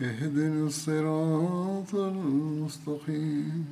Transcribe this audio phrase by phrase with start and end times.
[0.00, 3.66] اهدنا الصراط المستقيم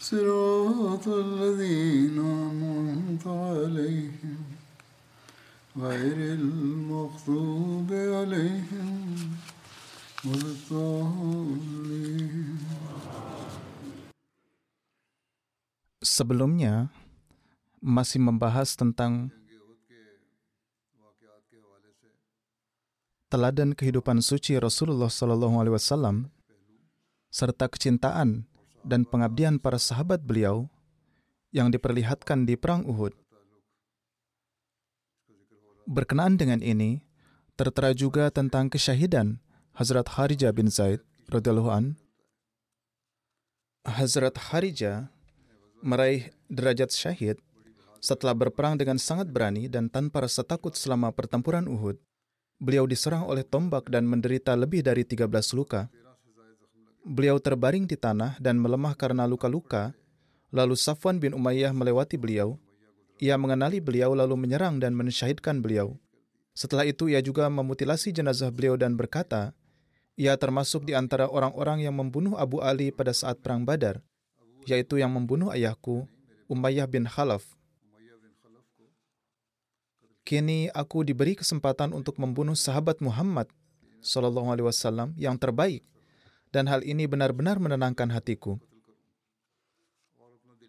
[0.00, 4.38] صراط الذين أنعمت عليهم
[5.76, 9.08] غير المغضوب عليهم
[10.24, 12.58] ولا الضالين
[16.04, 16.92] Sebelumnya,
[17.82, 19.32] masih membahas tentang
[23.29, 26.33] teladan kehidupan suci Rasulullah Sallallahu Alaihi Wasallam
[27.29, 28.49] serta kecintaan
[28.81, 30.65] dan pengabdian para sahabat beliau
[31.53, 33.13] yang diperlihatkan di perang Uhud.
[35.85, 37.05] Berkenaan dengan ini,
[37.53, 39.41] tertera juga tentang kesyahidan
[39.77, 41.85] Hazrat Harijah bin Zaid radhiyallahu an.
[43.85, 45.09] Hazrat Harijah
[45.85, 47.37] meraih derajat syahid
[48.01, 51.97] setelah berperang dengan sangat berani dan tanpa rasa takut selama pertempuran Uhud.
[52.59, 55.87] Beliau diserang oleh tombak dan menderita lebih dari 13 luka.
[57.07, 59.95] Beliau terbaring di tanah dan melemah karena luka-luka.
[60.51, 62.59] Lalu Safwan bin Umayyah melewati beliau.
[63.23, 65.95] Ia mengenali beliau lalu menyerang dan mensyahidkan beliau.
[66.51, 69.55] Setelah itu ia juga memutilasi jenazah beliau dan berkata,
[70.19, 74.03] ia termasuk di antara orang-orang yang membunuh Abu Ali pada saat perang Badar,
[74.67, 76.03] yaitu yang membunuh ayahku,
[76.51, 77.58] Umayyah bin Khalaf.
[80.29, 83.49] Kini aku diberi kesempatan untuk membunuh sahabat Muhammad
[84.05, 85.81] Sallallahu Alaihi Wasallam yang terbaik,
[86.53, 88.61] dan hal ini benar-benar menenangkan hatiku.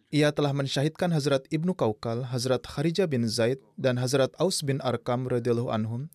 [0.09, 5.28] Ia telah mensyahidkan Hazrat Ibnu Kaukal, Hazrat Kharijah bin Zaid, dan Hazrat Aus bin Arkam
[5.28, 6.09] radhiyallahu anhum,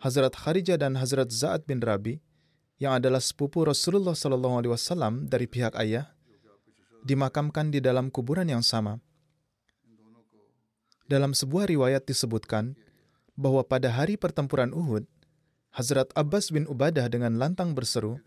[0.00, 2.24] Hazrat Kharijah dan Hazrat Za'ad bin Rabi,
[2.80, 6.16] yang adalah sepupu Rasulullah Sallallahu Alaihi Wasallam dari pihak ayah,
[7.04, 9.04] dimakamkan di dalam kuburan yang sama.
[11.04, 12.80] Dalam sebuah riwayat disebutkan
[13.36, 15.04] bahwa pada hari pertempuran Uhud,
[15.76, 18.22] Hazrat Abbas bin Ubadah dengan lantang berseru,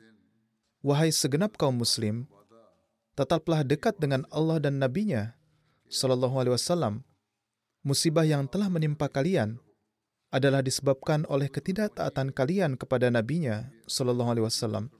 [0.85, 2.29] Wahai segenap kaum muslim,
[3.17, 5.33] tetaplah dekat dengan Allah dan Nabi-Nya,
[5.89, 7.01] Sallallahu Alaihi Wasallam.
[7.81, 9.57] Musibah yang telah menimpa kalian
[10.29, 14.93] adalah disebabkan oleh ketidaktaatan kalian kepada Nabi-Nya, Sallallahu Alaihi Wasallam.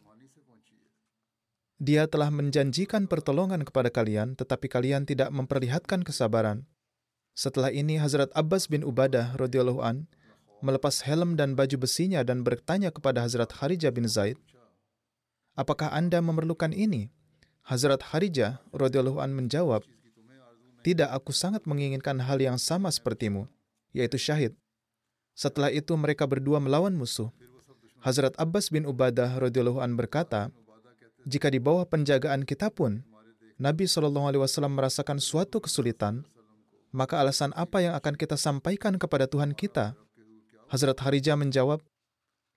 [1.78, 6.66] Dia telah menjanjikan pertolongan kepada kalian, tetapi kalian tidak memperlihatkan kesabaran.
[7.38, 10.10] Setelah ini Hazrat Abbas bin Ubadah radhiyallahu an
[10.66, 14.42] melepas helm dan baju besinya dan bertanya kepada Hazrat Harijah bin Zaid,
[15.54, 17.14] "Apakah Anda memerlukan ini?"
[17.62, 19.86] Hazrat Harijah radhiyallahu an menjawab,
[20.82, 23.46] "Tidak, aku sangat menginginkan hal yang sama sepertimu,
[23.94, 24.58] yaitu syahid."
[25.38, 27.30] Setelah itu mereka berdua melawan musuh.
[28.02, 30.50] Hazrat Abbas bin Ubadah radhiyallahu an berkata,
[31.30, 33.06] "Jika di bawah penjagaan kita pun
[33.62, 36.26] Nabi wasallam merasakan suatu kesulitan,
[36.98, 39.94] maka alasan apa yang akan kita sampaikan kepada Tuhan kita?
[40.74, 41.86] Hazrat Harijah menjawab,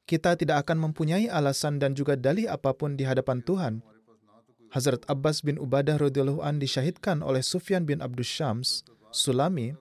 [0.09, 3.85] kita tidak akan mempunyai alasan dan juga dalih apa pun di hadapan Tuhan.
[4.73, 8.81] Hazrat Abbas bin Ubadah radhiyallahu an disyahidkan oleh Sufyan bin Abdus Syams,
[9.13, 9.77] Sulami,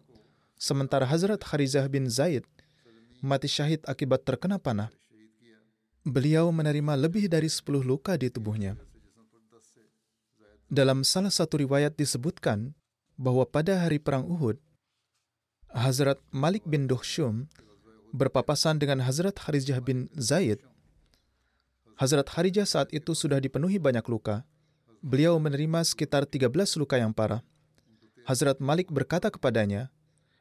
[0.59, 2.43] sementara Hazrat Harizah bin Zaid
[3.23, 4.91] mati syahid akibat terkena panah.
[6.03, 8.79] Beliau menerima lebih dari 10 luka di tubuhnya.
[10.69, 12.77] Dalam salah satu riwayat disebutkan
[13.19, 14.55] bahwa pada hari perang Uhud,
[15.75, 17.51] Hazrat Malik bin Duhsyum
[18.15, 20.63] berpapasan dengan Hazrat Harijah bin Zaid.
[21.99, 24.47] Hazrat Harijah saat itu sudah dipenuhi banyak luka.
[25.03, 27.43] Beliau menerima sekitar 13 luka yang parah.
[28.23, 29.91] Hazrat Malik berkata kepadanya,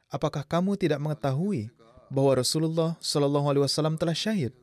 [0.07, 1.67] "Apakah kamu tidak mengetahui
[2.07, 4.55] bahwa Rasulullah Shallallahu alaihi wasallam telah syahid?"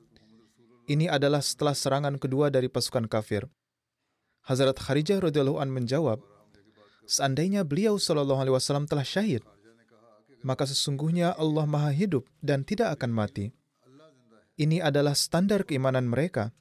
[0.88, 3.46] Ini adalah setelah serangan kedua dari pasukan kafir.
[4.46, 6.22] Hazrat Kharijah radhiyallahu an menjawab,
[7.06, 9.42] seandainya beliau Shallallahu alaihi wasallam telah syahid,
[10.42, 13.54] maka sesungguhnya Allah Maha Hidup dan tidak akan mati.
[14.56, 16.54] Ini adalah standar keimanan mereka.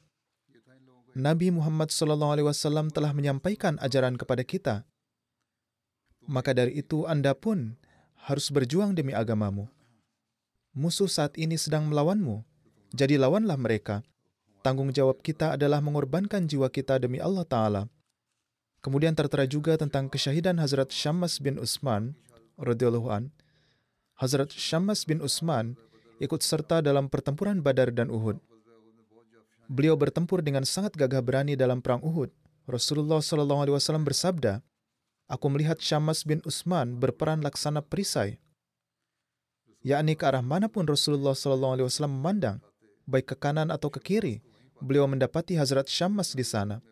[1.15, 4.75] Nabi Muhammad SAW telah menyampaikan ajaran kepada kita.
[6.27, 7.79] Maka dari itu Anda pun
[8.27, 9.71] harus berjuang demi agamamu.
[10.75, 12.43] Musuh saat ini sedang melawanmu,
[12.91, 14.03] jadi lawanlah mereka.
[14.59, 17.81] Tanggung jawab kita adalah mengorbankan jiwa kita demi Allah Ta'ala.
[18.85, 22.13] Kemudian tertera juga tentang kesyahidan Hazrat Syammas bin Utsman
[22.61, 23.33] radhiyallahu an.
[24.21, 25.73] Hazrat Syammas bin Utsman
[26.21, 28.37] ikut serta dalam pertempuran Badar dan Uhud.
[29.65, 32.29] Beliau bertempur dengan sangat gagah berani dalam perang Uhud.
[32.69, 34.61] Rasulullah Shallallahu Alaihi Wasallam bersabda,
[35.33, 38.37] "Aku melihat Syammas bin Utsman berperan laksana perisai,
[39.81, 42.61] yakni ke arah mana pun Rasulullah Shallallahu Alaihi Wasallam memandang,
[43.09, 44.45] baik ke kanan atau ke kiri,
[44.77, 46.85] beliau mendapati Hazrat Syammas di sana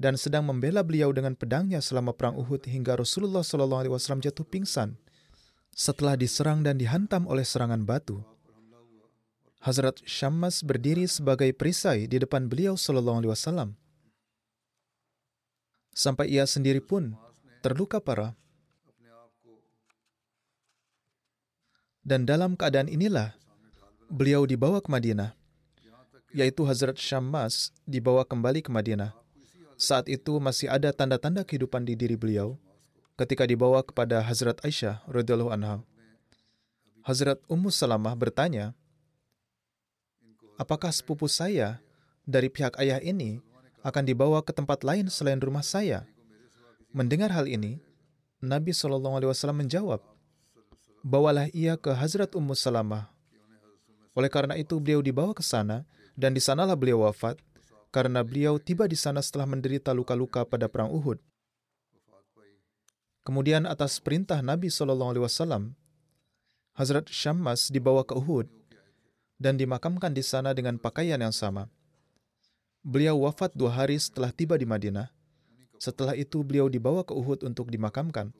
[0.00, 4.96] dan sedang membela beliau dengan pedangnya selama perang Uhud hingga Rasulullah Shallallahu Wasallam jatuh pingsan
[5.76, 8.24] setelah diserang dan dihantam oleh serangan batu.
[9.60, 13.76] Hazrat Syammas berdiri sebagai perisai di depan beliau Sallallahu Alaihi Wasallam.
[15.92, 17.12] Sampai ia sendiri pun
[17.60, 18.32] terluka parah.
[22.00, 23.36] Dan dalam keadaan inilah
[24.08, 25.36] beliau dibawa ke Madinah,
[26.32, 29.12] yaitu Hazrat Syammas dibawa kembali ke Madinah.
[29.80, 32.60] Saat itu masih ada tanda-tanda kehidupan di diri beliau
[33.16, 35.80] ketika dibawa kepada Hazrat Aisyah radhiyallahu anha.
[37.00, 38.76] Hazrat Ummu Salamah bertanya,
[40.60, 41.80] apakah sepupu saya
[42.28, 43.40] dari pihak ayah ini
[43.80, 46.04] akan dibawa ke tempat lain selain rumah saya?
[46.92, 47.80] Mendengar hal ini,
[48.44, 49.00] Nabi SAW
[49.56, 50.04] menjawab,
[51.00, 53.08] Bawalah ia ke Hazrat Ummu Salamah.
[54.12, 57.40] Oleh karena itu, beliau dibawa ke sana, dan di sanalah beliau wafat,
[57.90, 61.18] karena beliau tiba di sana setelah menderita luka-luka pada perang Uhud.
[63.26, 65.76] Kemudian atas perintah Nabi SAW,
[66.72, 68.48] Hazrat Syammas dibawa ke Uhud
[69.36, 71.68] dan dimakamkan di sana dengan pakaian yang sama.
[72.80, 75.12] Beliau wafat dua hari setelah tiba di Madinah.
[75.76, 78.32] Setelah itu beliau dibawa ke Uhud untuk dimakamkan.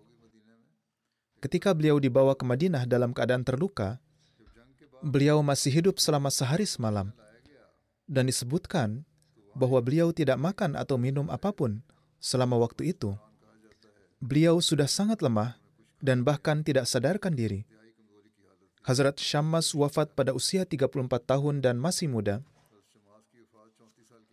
[1.40, 4.00] Ketika beliau dibawa ke Madinah dalam keadaan terluka,
[5.00, 7.12] beliau masih hidup selama sehari semalam.
[8.04, 9.08] Dan disebutkan
[9.54, 11.82] bahwa beliau tidak makan atau minum apa pun
[12.22, 13.16] selama waktu itu.
[14.20, 15.56] Beliau sudah sangat lemah
[16.00, 17.64] dan bahkan tidak sadarkan diri.
[18.84, 20.88] Hazrat Syammas wafat pada usia 34
[21.24, 22.40] tahun dan masih muda.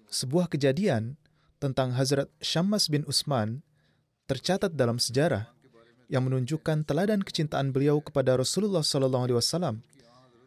[0.07, 1.19] Sebuah kejadian
[1.59, 3.59] tentang Hazrat Syammas bin Utsman
[4.27, 5.51] tercatat dalam sejarah
[6.07, 9.83] yang menunjukkan teladan kecintaan beliau kepada Rasulullah SAW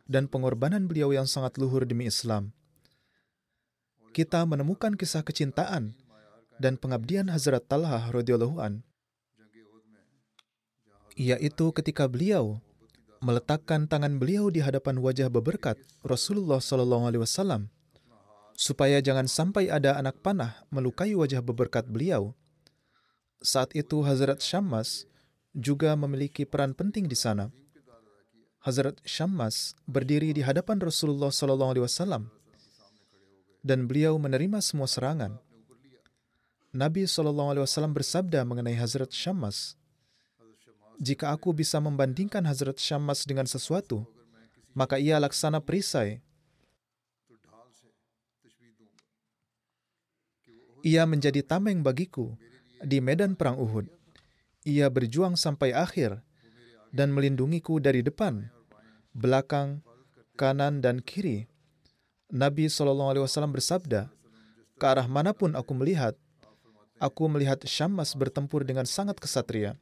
[0.08, 2.56] dan pengorbanan beliau yang sangat luhur demi Islam.
[4.10, 5.94] Kita menemukan kisah kecintaan
[6.58, 8.82] dan pengabdian Hazrat Talha radhiyallahu an,
[11.14, 12.58] yaitu ketika beliau
[13.22, 17.68] meletakkan tangan beliau di hadapan wajah beberkat Rasulullah Shallallahu Alaihi Wasallam
[18.56, 22.34] supaya jangan sampai ada anak panah melukai wajah beberkat beliau.
[23.40, 25.08] Saat itu Hazrat Syammas
[25.56, 27.48] juga memiliki peran penting di sana.
[28.60, 32.28] Hazrat Syammas berdiri di hadapan Rasulullah Shallallahu Alaihi Wasallam
[33.60, 35.36] dan beliau menerima semua serangan.
[36.70, 39.74] Nabi Wasallam bersabda mengenai Hazrat Syammas,
[41.00, 44.04] jika aku bisa membandingkan Hazrat Syammas dengan sesuatu,
[44.76, 46.20] maka ia laksana perisai.
[50.80, 52.36] Ia menjadi tameng bagiku
[52.80, 53.88] di medan perang Uhud.
[54.64, 56.20] Ia berjuang sampai akhir
[56.92, 58.48] dan melindungiku dari depan,
[59.16, 59.80] belakang,
[60.36, 61.48] kanan, dan kiri.
[62.30, 63.14] Nabi SAW
[63.50, 64.10] bersabda,
[64.80, 66.16] ke arah mana pun aku melihat,
[66.96, 69.76] aku melihat Syammas bertempur dengan sangat kesatria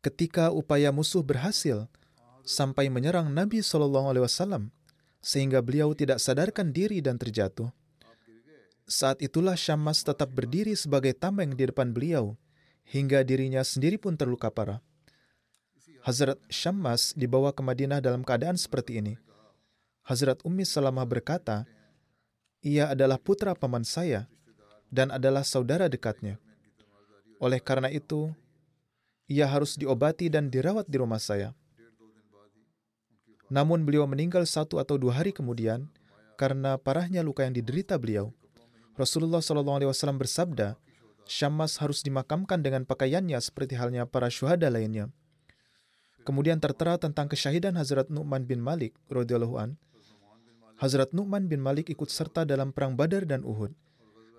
[0.00, 1.84] ketika upaya musuh berhasil
[2.40, 4.72] sampai menyerang Nabi Shallallahu Alaihi Wasallam
[5.20, 7.68] sehingga beliau tidak sadarkan diri dan terjatuh.
[8.88, 12.34] Saat itulah Syammas tetap berdiri sebagai tameng di depan beliau
[12.88, 14.80] hingga dirinya sendiri pun terluka parah.
[16.00, 19.14] Hazrat Syammas dibawa ke Madinah dalam keadaan seperti ini.
[20.10, 21.62] Hazrat Ummi Salamah berkata,
[22.66, 24.26] ia adalah putra paman saya
[24.90, 26.34] dan adalah saudara dekatnya.
[27.38, 28.34] Oleh karena itu,
[29.30, 31.54] ia harus diobati dan dirawat di rumah saya.
[33.54, 35.86] Namun beliau meninggal satu atau dua hari kemudian
[36.34, 38.34] karena parahnya luka yang diderita beliau.
[38.98, 40.74] Rasulullah SAW bersabda,
[41.30, 45.06] Syammas harus dimakamkan dengan pakaiannya seperti halnya para syuhada lainnya.
[46.26, 49.78] Kemudian tertera tentang kesyahidan Hazrat Nu'man bin Malik radhiyallahu an.
[50.80, 53.76] Hazrat Nu'man bin Malik ikut serta dalam perang Badar dan Uhud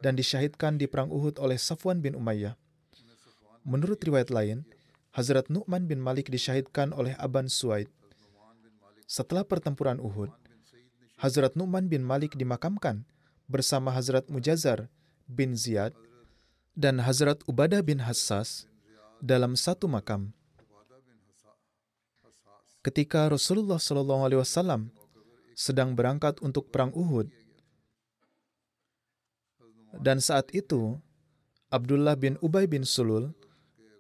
[0.02, 2.58] dan disyahidkan di perang Uhud oleh Safwan bin Umayyah.
[3.62, 4.66] Menurut riwayat lain,
[5.14, 7.94] Hazrat Nu'man bin Malik disyahidkan oleh Aban Suaid.
[9.06, 10.34] Setelah pertempuran Uhud,
[11.22, 13.06] Hazrat Nu'man bin Malik dimakamkan
[13.46, 14.90] bersama Hazrat Mujazar
[15.30, 15.94] bin Ziyad
[16.74, 18.66] dan Hazrat Ubadah bin Hassas
[19.22, 20.34] dalam satu makam.
[22.82, 24.90] Ketika Rasulullah Shallallahu Alaihi Wasallam
[25.62, 27.30] sedang berangkat untuk perang Uhud,
[30.02, 30.98] dan saat itu
[31.70, 33.36] Abdullah bin Ubay bin Sulul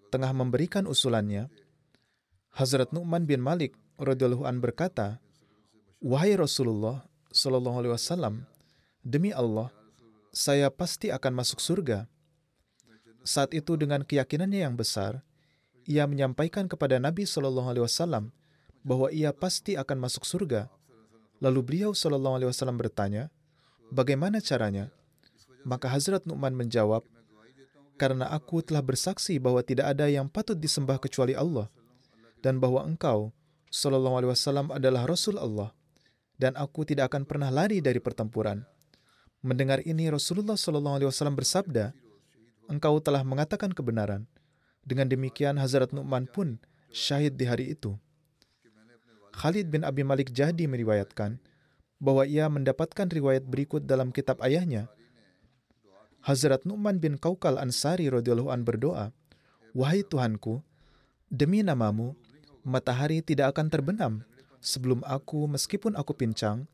[0.09, 1.51] tengah memberikan usulannya,
[2.51, 5.21] Hazrat Nu'man bin Malik radhiyallahu an berkata,
[6.03, 8.43] "Wahai Rasulullah Shallallahu alaihi wasallam,
[9.05, 9.71] demi Allah,
[10.33, 12.09] saya pasti akan masuk surga."
[13.21, 15.21] Saat itu dengan keyakinannya yang besar,
[15.85, 18.33] ia menyampaikan kepada Nabi Shallallahu alaihi wasallam
[18.81, 20.67] bahwa ia pasti akan masuk surga.
[21.41, 23.33] Lalu beliau Shallallahu alaihi wasallam bertanya,
[23.89, 24.93] "Bagaimana caranya?"
[25.65, 27.01] Maka Hazrat Nu'man menjawab,
[27.97, 31.69] "Karena aku telah bersaksi bahwa tidak ada yang patut disembah kecuali Allah
[32.45, 33.33] dan bahwa engkau
[33.71, 35.71] Sallallahu Alaihi Wasallam adalah Rasul Allah,
[36.35, 38.67] dan aku tidak akan pernah lari dari pertempuran.
[39.39, 41.95] Mendengar ini, Rasulullah Sallallahu Alaihi Wasallam bersabda,
[42.67, 44.27] "Engkau telah mengatakan kebenaran."
[44.83, 46.59] Dengan demikian, Hazrat Nu'man pun
[46.91, 47.95] syahid di hari itu.
[49.31, 51.39] Khalid bin Abi Malik Jahdi meriwayatkan
[52.01, 54.89] bahwa ia mendapatkan riwayat berikut dalam kitab ayahnya.
[56.21, 59.09] Hazrat Nu'man bin Kaukal Ansari radhiyallahu an berdoa,
[59.73, 60.61] "Wahai Tuhanku,
[61.29, 62.13] demi namamu,
[62.61, 64.13] matahari tidak akan terbenam
[64.61, 66.69] sebelum aku, meskipun aku pincang,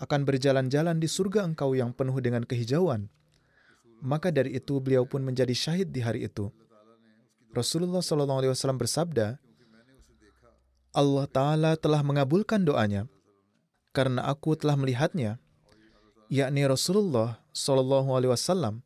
[0.00, 3.08] akan berjalan-jalan di surga engkau yang penuh dengan kehijauan.
[4.04, 6.52] Maka dari itu beliau pun menjadi syahid di hari itu.
[7.56, 9.40] Rasulullah SAW bersabda,
[10.96, 13.04] Allah Ta'ala telah mengabulkan doanya
[13.92, 15.36] karena aku telah melihatnya,
[16.32, 18.80] yakni Rasulullah SAW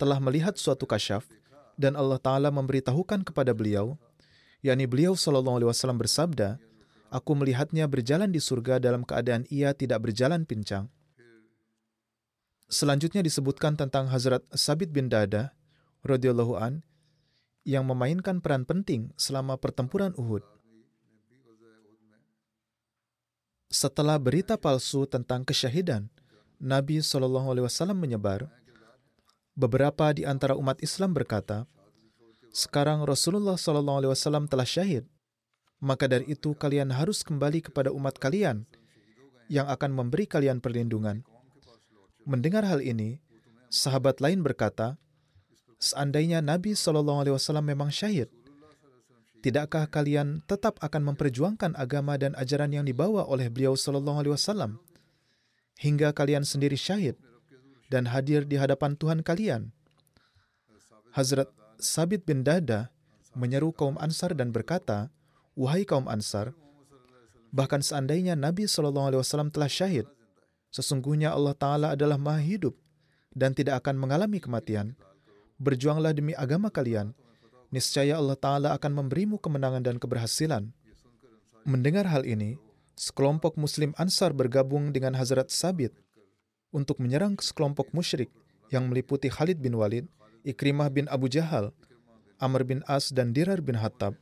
[0.00, 1.28] telah melihat suatu kasyaf
[1.76, 4.00] dan Allah Ta'ala memberitahukan kepada beliau
[4.62, 6.56] yakni beliau Shallallahu Alaihi Wasallam bersabda,
[7.12, 10.88] Aku melihatnya berjalan di surga dalam keadaan ia tidak berjalan pincang.
[12.72, 15.52] Selanjutnya disebutkan tentang Hazrat Sabit bin Dada,
[16.08, 16.80] radhiyallahu an,
[17.68, 20.40] yang memainkan peran penting selama pertempuran Uhud.
[23.72, 26.12] Setelah berita palsu tentang kesyahidan,
[26.60, 28.44] Nabi Shallallahu Alaihi Wasallam menyebar.
[29.56, 31.64] Beberapa di antara umat Islam berkata,
[32.52, 35.08] sekarang Rasulullah Shallallahu Alaihi Wasallam telah syahid.
[35.80, 38.68] Maka dari itu kalian harus kembali kepada umat kalian
[39.48, 41.24] yang akan memberi kalian perlindungan.
[42.28, 43.24] Mendengar hal ini,
[43.72, 45.00] sahabat lain berkata,
[45.80, 48.28] seandainya Nabi Shallallahu Alaihi Wasallam memang syahid,
[49.42, 54.78] tidakkah kalian tetap akan memperjuangkan agama dan ajaran yang dibawa oleh beliau Shallallahu Alaihi Wasallam
[55.82, 57.18] hingga kalian sendiri syahid
[57.90, 59.74] dan hadir di hadapan Tuhan kalian?
[61.12, 61.50] Hazrat
[61.82, 62.94] Sabit bin Dada
[63.34, 65.12] menyeru kaum Ansar dan berkata,
[65.52, 66.56] Wahai kaum Ansar,
[67.52, 69.20] bahkan seandainya Nabi SAW
[69.52, 70.08] telah syahid,
[70.72, 72.72] sesungguhnya Allah Ta'ala adalah maha hidup
[73.36, 74.96] dan tidak akan mengalami kematian.
[75.60, 77.12] Berjuanglah demi agama kalian,
[77.72, 80.70] niscaya Allah Ta'ala akan memberimu kemenangan dan keberhasilan.
[81.64, 82.60] Mendengar hal ini,
[82.94, 85.96] sekelompok Muslim Ansar bergabung dengan Hazrat Sabit
[86.70, 88.28] untuk menyerang sekelompok musyrik
[88.68, 90.04] yang meliputi Khalid bin Walid,
[90.44, 91.72] Ikrimah bin Abu Jahal,
[92.36, 94.14] Amr bin As, dan Dirar bin Hattab.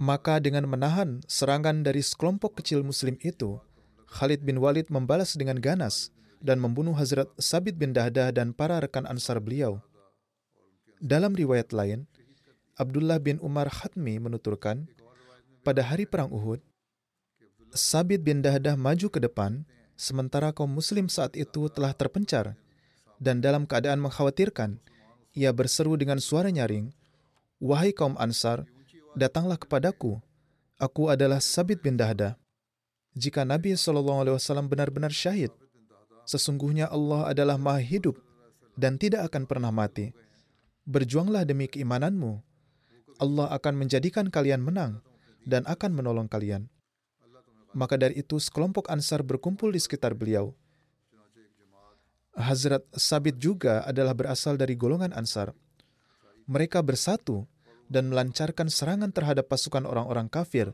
[0.00, 3.60] Maka dengan menahan serangan dari sekelompok kecil muslim itu,
[4.08, 6.08] Khalid bin Walid membalas dengan ganas
[6.40, 9.84] dan membunuh Hazrat Sabit bin Dahdah dan para rekan ansar beliau.
[11.04, 12.08] Dalam riwayat lain,
[12.80, 14.88] Abdullah bin Umar Khatmi menuturkan,
[15.60, 16.64] pada hari perang Uhud,
[17.76, 19.68] Sabit bin Dahdah maju ke depan,
[20.00, 22.56] sementara kaum muslim saat itu telah terpencar,
[23.20, 24.80] dan dalam keadaan mengkhawatirkan,
[25.36, 26.88] ia berseru dengan suara nyaring,
[27.60, 28.64] Wahai kaum Ansar,
[29.12, 30.16] datanglah kepadaku.
[30.80, 32.40] Aku adalah Sabit bin Dahda.
[33.12, 35.52] Jika Nabi SAW benar-benar syahid,
[36.24, 38.16] sesungguhnya Allah adalah maha hidup
[38.80, 40.16] dan tidak akan pernah mati.
[40.88, 42.49] Berjuanglah demi keimananmu.
[43.20, 45.04] Allah akan menjadikan kalian menang
[45.44, 46.66] dan akan menolong kalian.
[47.76, 50.56] Maka dari itu sekelompok Ansar berkumpul di sekitar beliau
[52.40, 55.50] Hazrat Sabit juga adalah berasal dari golongan Ansar.
[56.46, 57.46] Mereka bersatu
[57.90, 60.70] dan melancarkan serangan terhadap pasukan orang-orang kafir.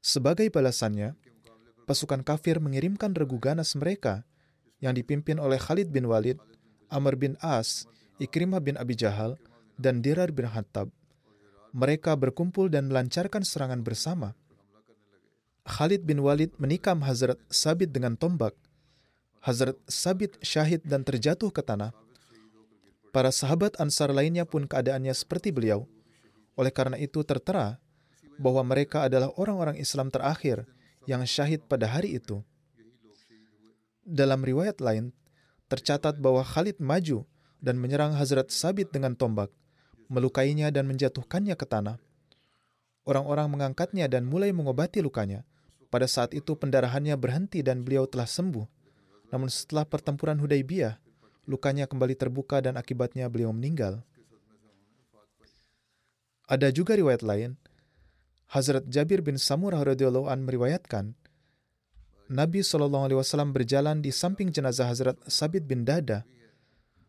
[0.00, 1.12] Sebagai balasannya,
[1.84, 4.24] pasukan kafir mengirimkan regu ganas mereka
[4.80, 6.40] yang dipimpin oleh Khalid bin Walid,
[6.88, 7.84] Amr bin As,
[8.16, 9.36] Ikrimah bin Abi Jahal,
[9.76, 10.88] dan Dirar bin Hattab.
[11.76, 14.32] Mereka berkumpul dan melancarkan serangan bersama.
[15.68, 18.56] Khalid bin Walid menikam Hazrat Sabit dengan tombak–
[19.38, 21.94] Hazrat Sabit syahid dan terjatuh ke tanah.
[23.14, 25.86] Para sahabat Ansar lainnya pun keadaannya seperti beliau.
[26.58, 27.78] Oleh karena itu tertera
[28.36, 30.66] bahwa mereka adalah orang-orang Islam terakhir
[31.06, 32.42] yang syahid pada hari itu.
[34.02, 35.14] Dalam riwayat lain,
[35.70, 37.24] tercatat bahwa Khalid maju
[37.62, 39.48] dan menyerang Hazrat Sabit dengan tombak,
[40.08, 41.96] melukainya dan menjatuhkannya ke tanah.
[43.08, 45.44] Orang-orang mengangkatnya dan mulai mengobati lukanya.
[45.88, 48.68] Pada saat itu pendarahannya berhenti dan beliau telah sembuh.
[49.32, 51.00] Namun setelah pertempuran Hudaybiyah,
[51.48, 54.04] lukanya kembali terbuka dan akibatnya beliau meninggal.
[56.48, 57.56] Ada juga riwayat lain,
[58.48, 61.12] Hazrat Jabir bin Samurah radhiyallahu an meriwayatkan,
[62.28, 66.28] Nabi Shallallahu alaihi wasallam berjalan di samping jenazah Hazrat Sabit bin Dada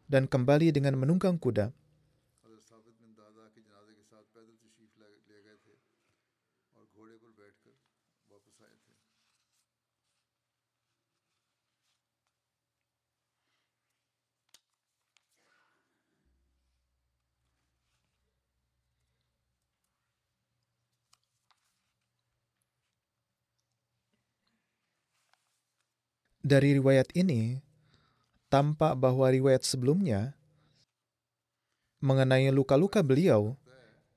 [0.08, 1.75] dan kembali dengan menunggang kuda.
[26.50, 27.62] Dari riwayat ini,
[28.50, 30.34] tampak bahwa riwayat sebelumnya
[32.01, 33.53] mengenai luka-luka beliau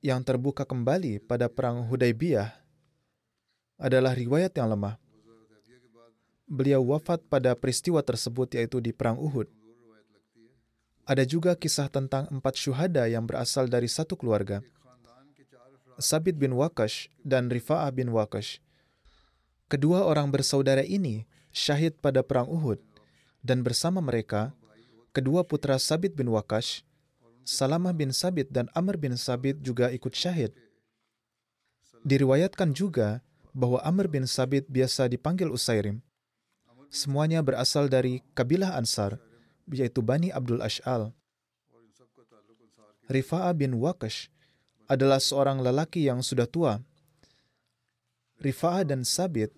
[0.01, 2.57] yang terbuka kembali pada perang Hudaybiyah
[3.77, 4.97] adalah riwayat yang lemah.
[6.49, 9.53] Beliau wafat pada peristiwa tersebut yaitu di perang Uhud.
[11.05, 14.65] Ada juga kisah tentang empat syuhada yang berasal dari satu keluarga.
[16.01, 18.65] Sabit bin Wakash dan Rifa'ah bin Wakash.
[19.69, 22.81] Kedua orang bersaudara ini syahid pada perang Uhud,
[23.45, 24.51] dan bersama mereka,
[25.13, 26.83] kedua putra Sabit bin Wakash,
[27.43, 30.55] Salamah bin Sabit dan Amr bin Sabit juga ikut syahid.
[32.07, 33.19] Diriwayatkan juga
[33.51, 36.03] bahwa Amr bin Sabit biasa dipanggil Usairim.
[36.93, 39.19] Semuanya berasal dari kabilah Ansar,
[39.71, 41.11] yaitu Bani Abdul Ash'al.
[43.11, 44.31] Rifa'ah bin Wakash
[44.87, 46.79] adalah seorang lelaki yang sudah tua.
[48.39, 49.51] Rifa'ah dan Sabit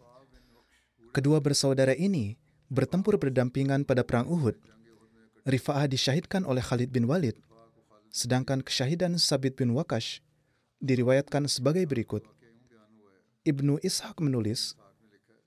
[1.14, 2.34] Kedua bersaudara ini
[2.66, 4.58] bertempur berdampingan pada perang Uhud.
[5.46, 7.38] Rifa'ah disyahidkan oleh Khalid bin Walid,
[8.10, 10.18] sedangkan kesyahidan Sabit bin Wakash
[10.82, 12.26] diriwayatkan sebagai berikut.
[13.46, 14.74] Ibnu Ishaq menulis,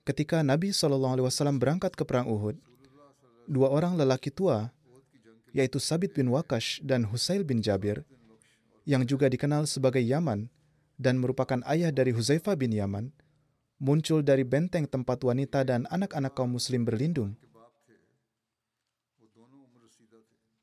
[0.08, 2.56] ketika Nabi SAW berangkat ke perang Uhud,
[3.44, 4.72] dua orang lelaki tua,
[5.52, 8.08] yaitu Sabit bin Wakash dan Husail bin Jabir,
[8.88, 10.48] yang juga dikenal sebagai Yaman
[10.96, 13.12] dan merupakan ayah dari Huzaifah bin Yaman,
[13.78, 17.38] muncul dari benteng tempat wanita dan anak-anak kaum muslim berlindung.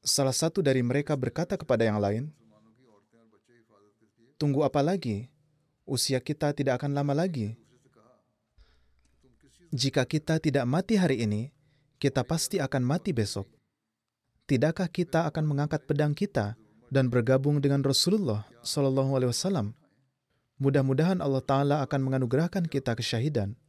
[0.05, 2.29] Salah satu dari mereka berkata kepada yang lain,
[4.35, 5.31] Tunggu apa lagi?
[5.87, 7.55] Usia kita tidak akan lama lagi.
[9.71, 11.55] Jika kita tidak mati hari ini,
[12.03, 13.47] kita pasti akan mati besok.
[14.45, 16.59] Tidakkah kita akan mengangkat pedang kita
[16.91, 19.73] dan bergabung dengan Rasulullah Shallallahu Alaihi Wasallam
[20.55, 23.59] Mudah-mudahan Allah Ta'ala akan menganugerahkan kita kesyahidan.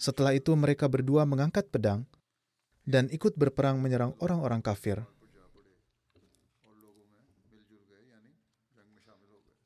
[0.00, 2.08] Setelah itu mereka berdua mengangkat pedang
[2.88, 5.04] dan ikut berperang menyerang orang-orang kafir.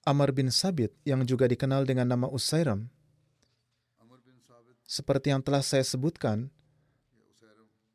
[0.04, 2.92] Amr bin Sabit yang juga dikenal dengan nama Usairam.
[4.84, 6.52] Seperti yang telah saya sebutkan,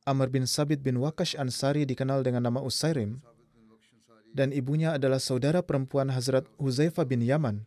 [0.09, 3.21] Amr bin Sabit bin Wakash Ansari dikenal dengan nama Usairim
[4.33, 7.65] dan ibunya adalah saudara perempuan Hazrat Huzaifah bin Yaman.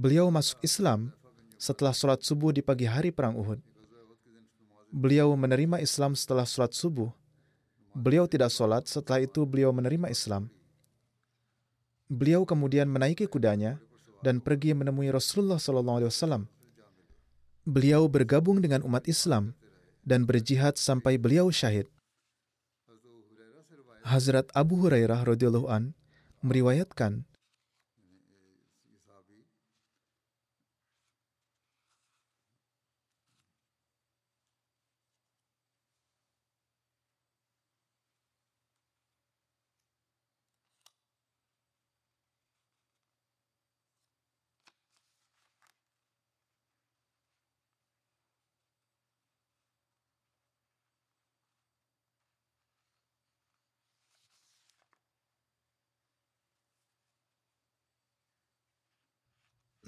[0.00, 1.12] Beliau masuk Islam
[1.60, 3.60] setelah sholat subuh di pagi hari perang Uhud.
[4.88, 7.12] Beliau menerima Islam setelah sholat subuh.
[7.92, 10.48] Beliau tidak sholat, setelah itu beliau menerima Islam.
[12.08, 13.76] Beliau kemudian menaiki kudanya
[14.24, 16.48] dan pergi menemui Rasulullah SAW.
[17.68, 19.52] Beliau bergabung dengan umat Islam
[20.00, 21.84] dan berjihad sampai beliau syahid.
[24.00, 25.92] Hazrat Abu Hurairah radhiyallahu an
[26.40, 27.28] meriwayatkan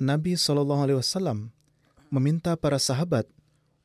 [0.02, 1.54] Nabi Shallallahu Alaihi Wasallam
[2.10, 3.22] meminta para sahabat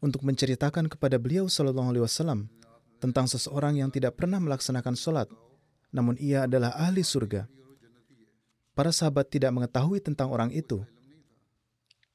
[0.01, 2.49] untuk menceritakan kepada beliau Shallallahu Alaihi Wasallam
[2.97, 5.29] tentang seseorang yang tidak pernah melaksanakan sholat,
[5.93, 7.45] namun ia adalah ahli surga.
[8.73, 10.81] Para sahabat tidak mengetahui tentang orang itu.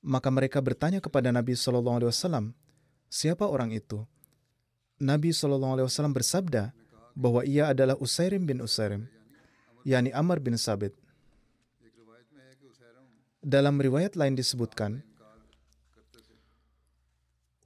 [0.02, 2.58] Maka mereka bertanya kepada Nabi Shallallahu Alaihi Wasallam,
[3.06, 4.02] siapa orang itu?
[4.98, 6.74] Nabi Shallallahu Alaihi Wasallam bersabda
[7.14, 9.06] bahwa ia adalah Usairim bin Usairim,
[9.86, 10.90] yakni Amr bin Sabit.
[13.42, 15.02] Dalam riwayat lain disebutkan,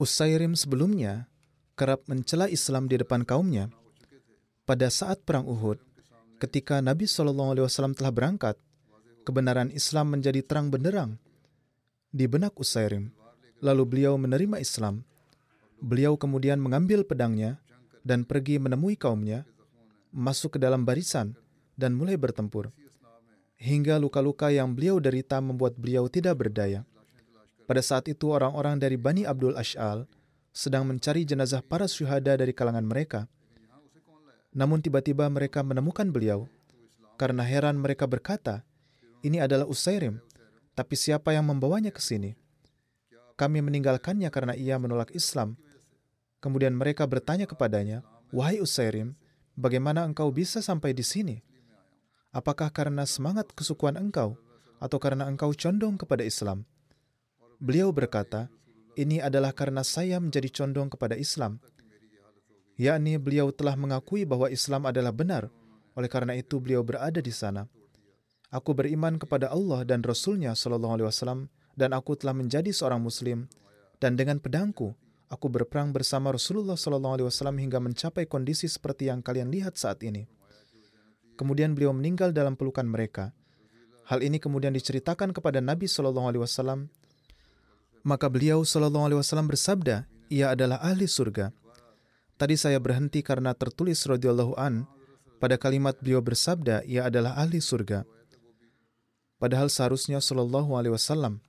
[0.01, 1.29] Usairim sebelumnya
[1.77, 3.69] kerap mencela Islam di depan kaumnya
[4.65, 5.77] pada saat perang Uhud,
[6.41, 8.57] ketika Nabi Wasallam telah berangkat,
[9.29, 11.21] kebenaran Islam menjadi terang benderang
[12.09, 13.13] di benak Usairim.
[13.61, 15.05] Lalu beliau menerima Islam.
[15.77, 17.61] Beliau kemudian mengambil pedangnya
[18.01, 19.45] dan pergi menemui kaumnya,
[20.09, 21.37] masuk ke dalam barisan,
[21.77, 22.73] dan mulai bertempur.
[23.57, 26.85] Hingga luka-luka yang beliau derita membuat beliau tidak berdaya.
[27.65, 30.07] Pada saat itu orang-orang dari Bani Abdul Ash'al
[30.53, 33.29] sedang mencari jenazah para syuhada dari kalangan mereka.
[34.57, 36.49] Namun tiba-tiba mereka menemukan beliau.
[37.17, 38.65] Karena heran mereka berkata,
[39.25, 40.21] ini adalah Usairim,
[40.77, 42.37] tapi siapa yang membawanya ke sini?
[43.37, 45.57] Kami meninggalkannya karena ia menolak Islam.
[46.41, 49.17] Kemudian mereka bertanya kepadanya, Wahai Usairim,
[49.57, 51.46] bagaimana engkau bisa sampai di sini?
[52.37, 54.37] Apakah karena semangat kesukuan engkau,
[54.77, 56.69] atau karena engkau condong kepada Islam?
[57.57, 58.53] Beliau berkata,
[58.93, 61.57] ini adalah karena saya menjadi condong kepada Islam
[62.77, 65.49] yakni beliau telah mengakui bahwa Islam adalah benar.
[65.97, 67.65] Oleh karena itu beliau berada di sana.
[68.53, 71.41] Aku beriman kepada Allah dan Rasulnya Shallallahu Alaihi Wasallam
[71.75, 73.49] dan aku telah menjadi seorang Muslim.
[73.97, 74.93] Dan dengan pedangku,
[75.33, 80.05] aku berperang bersama Rasulullah Shallallahu Alaihi Wasallam hingga mencapai kondisi seperti yang kalian lihat saat
[80.05, 80.29] ini.
[81.37, 83.37] Kemudian beliau meninggal dalam pelukan mereka.
[84.09, 86.89] Hal ini kemudian diceritakan kepada Nabi Shallallahu Alaihi Wasallam.
[88.07, 91.53] Maka beliau Shallallahu Alaihi Wasallam bersabda, ia adalah ahli surga.
[92.37, 94.85] Tadi saya berhenti karena tertulis radhiyallahu an
[95.41, 98.05] pada kalimat beliau bersabda ia adalah ahli surga.
[99.37, 101.45] Padahal seharusnya Shallallahu alaihi wasallam.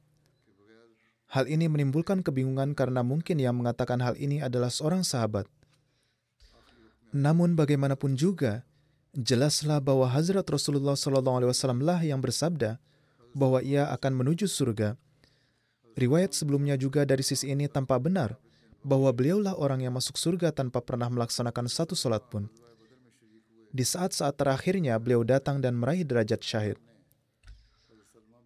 [1.27, 5.47] Hal ini menimbulkan kebingungan karena mungkin yang mengatakan hal ini adalah seorang sahabat.
[7.11, 8.63] Namun bagaimanapun juga,
[9.15, 12.81] jelaslah bahwa Hazrat Rasulullah wasallam lah yang bersabda
[13.37, 14.97] bahwa ia akan menuju surga.
[15.97, 18.37] Riwayat sebelumnya juga dari sisi ini tampak benar
[18.85, 22.47] bahwa beliaulah orang yang masuk surga tanpa pernah melaksanakan satu solat pun.
[23.73, 26.77] Di saat-saat terakhirnya, beliau datang dan meraih derajat syahid.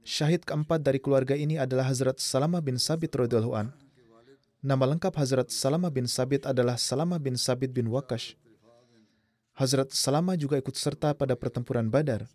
[0.01, 3.69] Syahid keempat dari keluarga ini adalah Hazrat Salamah bin Sabit radhiyallahu an.
[4.65, 8.33] Nama lengkap Hazrat Salamah bin Sabit adalah Salamah bin Sabit bin Wakash.
[9.51, 12.25] Hazrat Salamah juga ikut serta pada pertempuran Badar.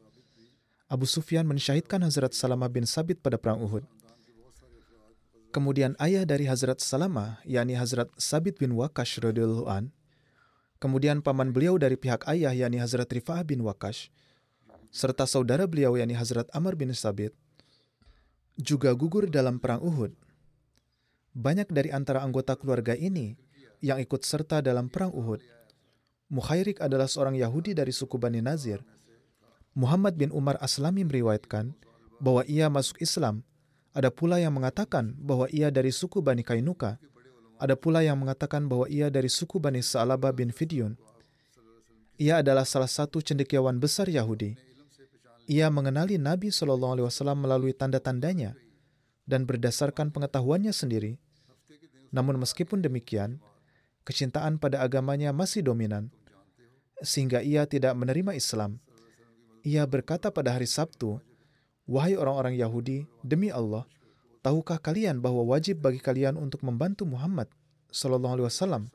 [0.86, 3.82] Abu Sufyan mensyahidkan Hazrat Salamah bin Sabit pada perang Uhud.
[5.50, 9.88] Kemudian ayah dari Hazrat Salama, yakni Hazrat Sabit bin Wakash radhiyallahu an,
[10.76, 14.12] kemudian paman beliau dari pihak ayah yakni Hazrat Rifa'ah bin Wakash,
[14.92, 17.32] serta saudara beliau yakni Hazrat Amr bin Sabit,
[18.60, 20.12] juga gugur dalam perang Uhud.
[21.32, 23.40] Banyak dari antara anggota keluarga ini
[23.80, 25.55] yang ikut serta dalam perang Uhud.
[26.26, 28.82] Mukhairik adalah seorang Yahudi dari suku Bani Nazir.
[29.78, 31.70] Muhammad bin Umar Aslami meriwayatkan
[32.18, 33.46] bahwa ia masuk Islam
[33.96, 37.00] ada pula yang mengatakan bahwa ia dari suku Bani Kainuka.
[37.56, 40.98] Ada pula yang mengatakan bahwa ia dari suku Bani Sa'labah bin Fidyun.
[42.20, 44.52] Ia adalah salah satu cendekiawan besar Yahudi.
[45.48, 48.52] Ia mengenali Nabi Shallallahu Alaihi Wasallam melalui tanda-tandanya
[49.24, 51.16] dan berdasarkan pengetahuannya sendiri.
[52.12, 53.40] Namun meskipun demikian,
[54.06, 56.14] kecintaan pada agamanya masih dominan,
[57.02, 58.78] sehingga ia tidak menerima Islam.
[59.66, 61.18] Ia berkata pada hari Sabtu,
[61.86, 63.86] Wahai orang-orang Yahudi, demi Allah,
[64.42, 67.50] tahukah kalian bahwa wajib bagi kalian untuk membantu Muhammad
[67.90, 68.90] Sallallahu Wasallam?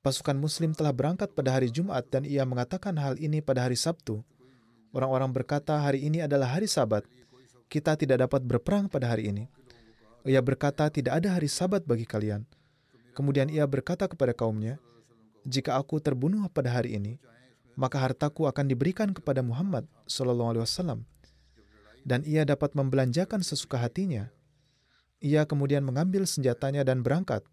[0.00, 4.24] Pasukan Muslim telah berangkat pada hari Jumat dan ia mengatakan hal ini pada hari Sabtu.
[4.90, 7.06] Orang-orang berkata hari ini adalah hari Sabat.
[7.70, 9.44] Kita tidak dapat berperang pada hari ini.
[10.26, 12.42] Ia berkata tidak ada hari Sabat bagi kalian.
[13.12, 14.78] Kemudian ia berkata kepada kaumnya,
[15.42, 17.16] jika aku terbunuh pada hari ini,
[17.74, 21.00] maka hartaku akan diberikan kepada Muhammad Sallallahu Alaihi Wasallam,
[22.04, 24.28] dan ia dapat membelanjakan sesuka hatinya.
[25.20, 27.44] Ia kemudian mengambil senjatanya dan berangkat.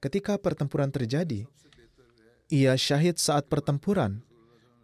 [0.00, 1.44] Ketika pertempuran terjadi,
[2.48, 4.24] ia syahid saat pertempuran.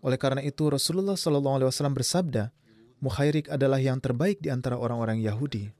[0.01, 2.53] Oleh karena itu Rasulullah Wasallam bersabda,
[3.01, 5.73] Mukhairik adalah yang terbaik di antara orang-orang Yahudi.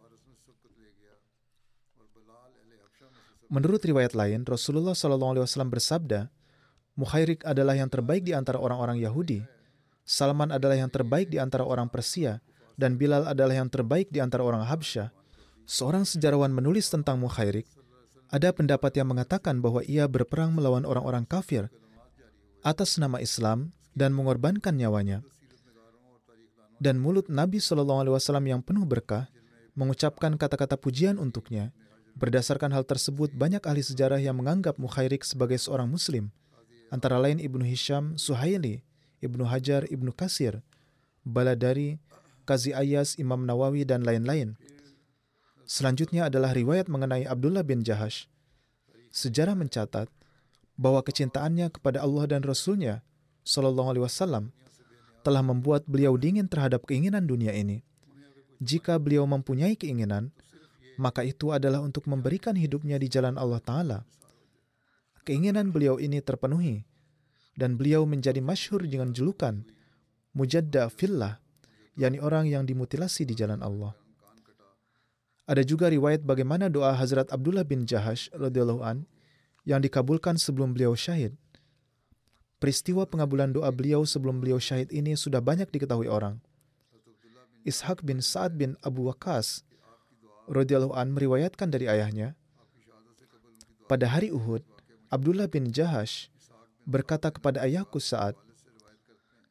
[3.51, 6.31] Menurut riwayat lain, Rasulullah Wasallam bersabda,
[6.95, 9.43] Mukhairik adalah yang terbaik di antara orang-orang Yahudi.
[10.07, 12.39] Salman adalah yang terbaik di antara orang Persia.
[12.79, 15.11] Dan Bilal adalah yang terbaik di antara orang Habsyah.
[15.67, 17.67] Seorang sejarawan menulis tentang Mukhairik.
[18.31, 21.67] Ada pendapat yang mengatakan bahwa ia berperang melawan orang-orang kafir
[22.63, 25.27] atas nama Islam dan mengorbankan nyawanya.
[26.79, 29.29] Dan mulut Nabi Wasallam yang penuh berkah
[29.75, 31.75] mengucapkan kata-kata pujian untuknya.
[32.21, 36.29] Berdasarkan hal tersebut, banyak ahli sejarah yang menganggap Mukhairik sebagai seorang Muslim
[36.93, 38.85] antara lain Ibnu Hisham, Suhaili,
[39.25, 40.61] Ibnu Hajar, Ibnu Kasir,
[41.25, 41.97] Baladari,
[42.45, 44.61] Kazi Ayas, Imam Nawawi, dan lain-lain.
[45.65, 48.27] Selanjutnya adalah riwayat mengenai Abdullah bin Jahash.
[49.15, 50.11] Sejarah mencatat
[50.77, 53.01] bahwa kecintaannya kepada Allah dan Rasulnya
[53.49, 54.45] Shallallahu Alaihi Wasallam
[55.25, 57.81] telah membuat beliau dingin terhadap keinginan dunia ini.
[58.61, 60.35] Jika beliau mempunyai keinginan,
[61.01, 63.99] maka itu adalah untuk memberikan hidupnya di jalan Allah Ta'ala.
[65.25, 66.85] Keinginan beliau ini terpenuhi,
[67.57, 69.65] dan beliau menjadi masyhur dengan julukan
[70.37, 71.41] Mujadda Fillah,
[71.97, 73.97] yakni orang yang dimutilasi di jalan Allah.
[75.49, 79.09] Ada juga riwayat bagaimana doa Hazrat Abdullah bin Jahash radhiyallahu an
[79.67, 81.35] yang dikabulkan sebelum beliau syahid.
[82.63, 86.39] Peristiwa pengabulan doa beliau sebelum beliau syahid ini sudah banyak diketahui orang.
[87.67, 89.67] Ishaq bin Sa'ad bin Abu Waqas
[90.51, 92.35] radhiyallahu an meriwayatkan dari ayahnya,
[93.87, 94.67] pada hari Uhud,
[95.11, 96.31] Abdullah bin Jahash
[96.87, 98.35] berkata kepada ayahku saat,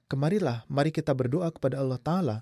[0.09, 2.37] Kemarilah, mari kita berdoa kepada Allah Ta'ala.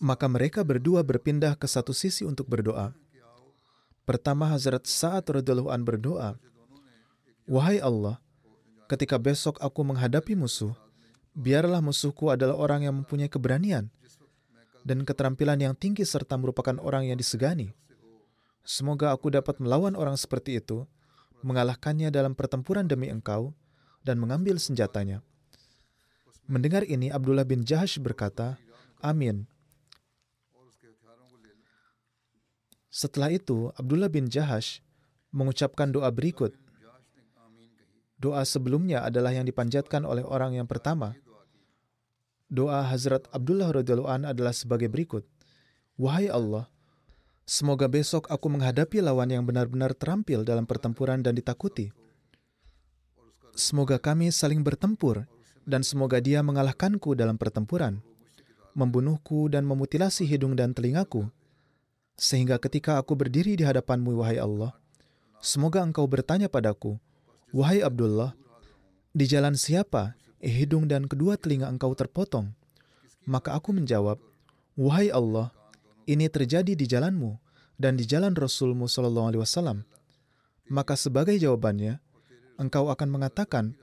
[0.00, 2.92] Maka mereka berdua berpindah ke satu sisi untuk berdoa.
[4.04, 6.30] Pertama Hazrat Sa'ad radhiyallahu an berdoa,
[7.44, 8.20] Wahai Allah,
[8.88, 10.72] ketika besok aku menghadapi musuh,
[11.36, 13.92] biarlah musuhku adalah orang yang mempunyai keberanian
[14.86, 17.74] dan keterampilan yang tinggi serta merupakan orang yang disegani.
[18.62, 20.86] Semoga aku dapat melawan orang seperti itu,
[21.42, 23.50] mengalahkannya dalam pertempuran demi engkau,
[24.06, 25.26] dan mengambil senjatanya.
[26.46, 28.54] Mendengar ini, Abdullah bin Jahash berkata,
[29.02, 29.50] Amin.
[32.86, 34.78] Setelah itu, Abdullah bin Jahash
[35.34, 36.54] mengucapkan doa berikut.
[38.16, 41.18] Doa sebelumnya adalah yang dipanjatkan oleh orang yang pertama.
[42.46, 45.26] Doa Hazrat Abdullah radhiyallahu adalah sebagai berikut.
[45.98, 46.70] Wahai Allah,
[47.42, 51.90] semoga besok aku menghadapi lawan yang benar-benar terampil dalam pertempuran dan ditakuti.
[53.56, 55.26] Semoga kami saling bertempur
[55.66, 57.98] dan semoga dia mengalahkanku dalam pertempuran,
[58.78, 61.26] membunuhku dan memutilasi hidung dan telingaku,
[62.14, 64.70] sehingga ketika aku berdiri di hadapanmu, wahai Allah,
[65.42, 66.94] semoga engkau bertanya padaku,
[67.50, 68.38] wahai Abdullah,
[69.10, 72.52] di jalan siapa hidung dan kedua telinga engkau terpotong?
[73.26, 74.20] Maka aku menjawab,
[74.78, 75.50] wahai Allah,
[76.06, 77.34] ini terjadi di jalanmu
[77.76, 79.82] dan di jalan Rasulmu Shallallahu Alaihi.
[80.70, 81.98] Maka sebagai jawabannya,
[82.58, 83.74] engkau akan mengatakan,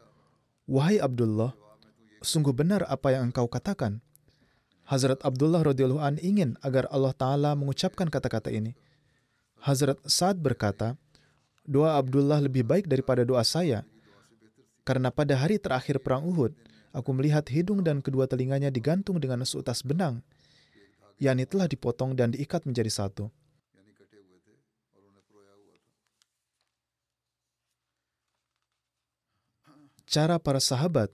[0.66, 1.56] wahai Abdullah,
[2.24, 4.00] sungguh benar apa yang engkau katakan.
[4.84, 8.76] Hazrat Abdullah radhiyallahu an ingin agar Allah Ta'ala mengucapkan kata-kata ini.
[9.64, 11.00] Hazrat Sa'ad berkata,
[11.64, 13.88] doa Abdullah lebih baik daripada doa saya,
[14.84, 16.52] karena pada hari terakhir perang Uhud,
[16.92, 20.20] aku melihat hidung dan kedua telinganya digantung dengan seutas benang,
[21.20, 23.32] yakni telah dipotong dan diikat menjadi satu.
[30.04, 31.10] Cara para sahabat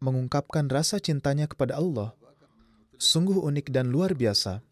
[0.00, 2.16] mengungkapkan rasa cintanya kepada Allah
[2.96, 4.64] sungguh unik dan luar biasa.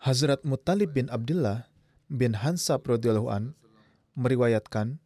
[0.00, 1.68] Hazrat Muttalib bin Abdullah
[2.08, 3.28] bin Hansab radhiyallahu
[4.14, 4.98] meriwayatkan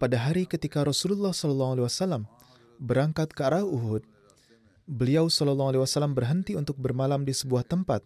[0.00, 2.24] pada hari ketika Rasulullah SAW
[2.80, 4.00] berangkat ke arah Uhud,
[4.88, 8.00] beliau SAW berhenti untuk bermalam di sebuah tempat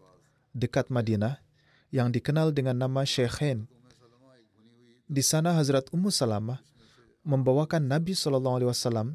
[0.51, 1.39] dekat Madinah
[1.95, 3.71] yang dikenal dengan nama Syekhain.
[5.07, 6.59] Di sana Hazrat Ummu Salamah
[7.23, 9.15] membawakan Nabi Wasallam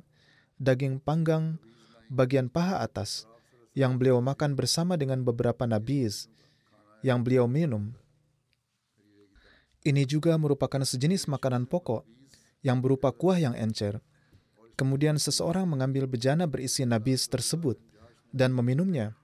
[0.55, 1.59] daging panggang
[2.07, 3.27] bagian paha atas
[3.77, 6.31] yang beliau makan bersama dengan beberapa nabiz
[7.05, 7.91] yang beliau minum.
[9.83, 12.03] Ini juga merupakan sejenis makanan pokok
[12.65, 14.03] yang berupa kuah yang encer.
[14.75, 17.79] Kemudian seseorang mengambil bejana berisi nabiz tersebut
[18.31, 19.15] dan meminumnya.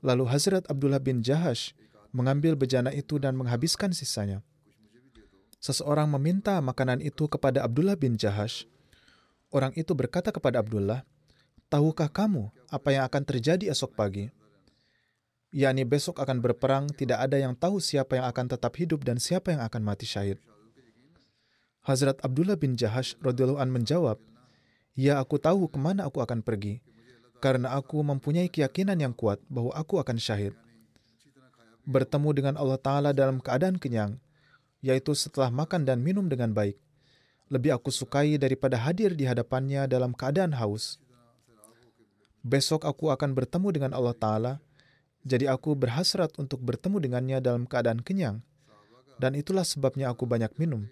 [0.00, 1.76] Lalu Hazrat Abdullah bin Jahash
[2.12, 4.44] mengambil bejana itu dan menghabiskan sisanya
[5.62, 8.66] seseorang meminta makanan itu kepada Abdullah bin Jahash.
[9.54, 11.06] Orang itu berkata kepada Abdullah,
[11.70, 14.28] Tahukah kamu apa yang akan terjadi esok pagi?
[15.52, 19.52] Yakni besok akan berperang, tidak ada yang tahu siapa yang akan tetap hidup dan siapa
[19.52, 20.40] yang akan mati syahid.
[21.84, 24.18] Hazrat Abdullah bin Jahash radhiyallahu an menjawab,
[24.96, 26.80] Ya aku tahu ke mana aku akan pergi,
[27.40, 30.56] karena aku mempunyai keyakinan yang kuat bahwa aku akan syahid.
[31.82, 34.20] Bertemu dengan Allah Ta'ala dalam keadaan kenyang,
[34.78, 36.78] yaitu setelah makan dan minum dengan baik.
[37.50, 41.02] Lebih aku sukai daripada hadir di hadapannya dalam keadaan haus.
[42.46, 44.52] Besok aku akan bertemu dengan Allah Ta'ala,
[45.22, 48.42] jadi aku berhasrat untuk bertemu dengannya dalam keadaan kenyang.
[49.22, 50.90] Dan itulah sebabnya aku banyak minum.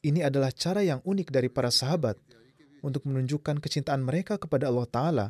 [0.00, 2.16] Ini adalah cara yang unik dari para sahabat
[2.80, 5.26] untuk menunjukkan kecintaan mereka kepada Allah Ta'ala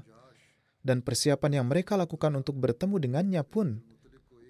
[0.85, 3.83] dan persiapan yang mereka lakukan untuk bertemu dengannya pun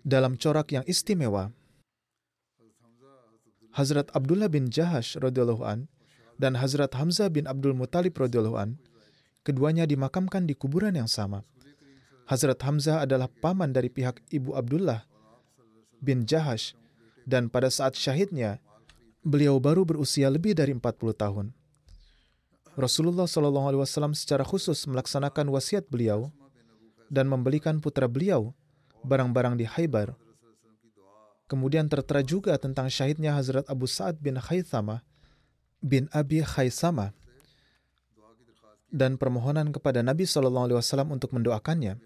[0.04, 1.54] dalam corak yang istimewa.
[3.72, 5.86] Hazrat Abdullah bin Jahash radhiyallahu an
[6.36, 8.70] dan Hazrat Hamzah bin Abdul Muthalib radhiyallahu an
[9.46, 11.46] keduanya dimakamkan di kuburan yang sama.
[12.28, 15.08] Hazrat Hamzah adalah paman dari pihak ibu Abdullah
[16.04, 16.76] bin Jahash
[17.24, 18.60] dan pada saat syahidnya
[19.28, 21.46] Beliau baru berusia lebih dari 40 tahun.
[22.78, 26.32] Rasulullah Wasallam secara khusus melaksanakan wasiat beliau
[27.10, 28.56] dan membelikan putra beliau
[29.04, 30.16] barang-barang di Haibar.
[31.44, 35.04] Kemudian tertera juga tentang syahidnya Hazrat Abu Sa'ad bin Khaythama
[35.84, 37.12] bin Abi Khaysama
[38.88, 42.00] dan permohonan kepada Nabi Wasallam untuk mendoakannya.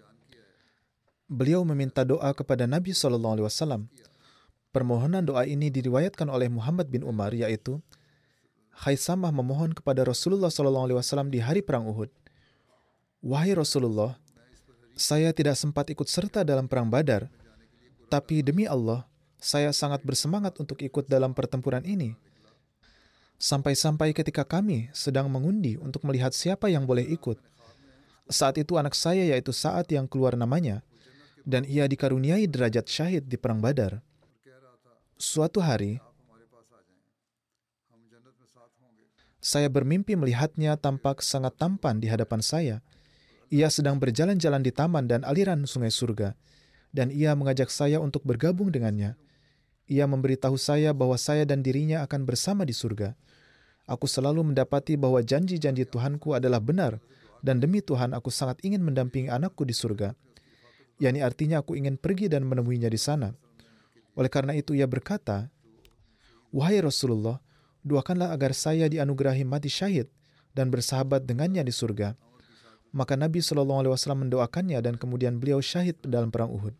[1.33, 3.89] Beliau meminta doa kepada Nabi Shallallahu Alaihi Wasallam.
[4.69, 7.81] Permohonan doa ini diriwayatkan oleh Muhammad bin Umar, yaitu
[8.77, 10.93] Khaisamah memohon kepada Rasulullah SAW
[11.33, 12.13] di hari perang Uhud.
[13.25, 14.13] Wahai Rasulullah,
[14.93, 17.25] saya tidak sempat ikut serta dalam perang Badar,
[18.13, 19.01] tapi demi Allah,
[19.41, 22.13] saya sangat bersemangat untuk ikut dalam pertempuran ini.
[23.41, 27.41] Sampai-sampai ketika kami sedang mengundi untuk melihat siapa yang boleh ikut.
[28.29, 30.85] Saat itu anak saya yaitu saat yang keluar namanya,
[31.43, 33.99] dan ia dikaruniai derajat syahid di perang Badar.
[35.19, 35.99] Suatu hari,
[39.43, 42.79] Saya bermimpi melihatnya tampak sangat tampan di hadapan saya.
[43.51, 46.31] Ia sedang berjalan-jalan di taman dan aliran sungai surga,
[46.95, 49.19] dan ia mengajak saya untuk bergabung dengannya.
[49.91, 53.19] Ia memberitahu saya bahwa saya dan dirinya akan bersama di surga.
[53.83, 57.03] Aku selalu mendapati bahwa janji-janji Tuhanku adalah benar,
[57.43, 60.15] dan demi Tuhan aku sangat ingin mendampingi anakku di surga.
[61.01, 63.33] Yani artinya aku ingin pergi dan menemuinya di sana.
[64.13, 65.49] Oleh karena itu ia berkata,
[66.53, 67.41] Wahai Rasulullah,
[67.81, 70.05] doakanlah agar saya dianugerahi mati syahid
[70.53, 72.13] dan bersahabat dengannya di surga.
[72.93, 76.77] Maka Nabi Shallallahu Alaihi Wasallam mendoakannya dan kemudian beliau syahid dalam perang Uhud.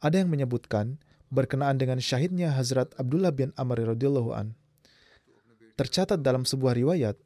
[0.00, 0.96] Ada yang menyebutkan
[1.28, 4.56] berkenaan dengan syahidnya Hazrat Abdullah bin Amr radhiyallahu an.
[5.76, 7.20] Tercatat dalam sebuah riwayat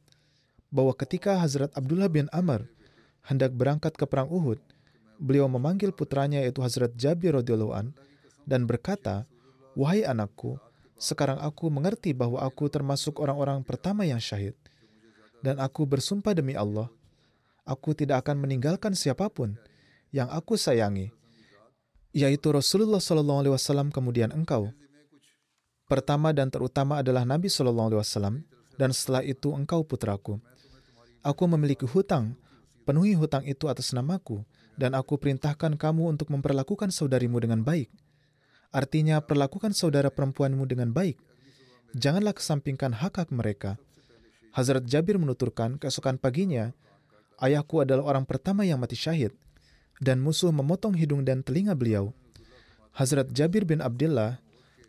[0.73, 2.67] bahwa ketika Hazrat Abdullah bin Amr
[3.27, 4.59] hendak berangkat ke perang Uhud,
[5.19, 7.91] beliau memanggil putranya yaitu Hazrat Jabir radhiyallahu an
[8.47, 9.27] dan berkata,
[9.75, 10.57] "Wahai anakku,
[10.99, 14.53] sekarang aku mengerti bahwa aku termasuk orang-orang pertama yang syahid.
[15.39, 16.91] Dan aku bersumpah demi Allah,
[17.63, 19.55] aku tidak akan meninggalkan siapa pun
[20.11, 21.15] yang aku sayangi,
[22.11, 24.75] yaitu Rasulullah Shallallahu Alaihi Wasallam kemudian engkau.
[25.87, 28.35] Pertama dan terutama adalah Nabi Shallallahu Alaihi Wasallam,
[28.75, 30.43] dan setelah itu engkau putraku.
[31.23, 32.35] Aku memiliki hutang,
[32.83, 34.43] penuhi hutang itu atas namaku,
[34.79, 37.91] dan aku perintahkan kamu untuk memperlakukan saudarimu dengan baik
[38.69, 41.17] Artinya, perlakukan saudara perempuanmu dengan baik.
[41.97, 43.81] Janganlah kesampingkan hak-hak mereka.
[44.53, 46.73] Hazrat Jabir menuturkan keesokan paginya,
[47.41, 49.33] ayahku adalah orang pertama yang mati syahid,
[49.97, 52.13] dan musuh memotong hidung dan telinga beliau.
[52.93, 54.37] Hazrat Jabir bin Abdullah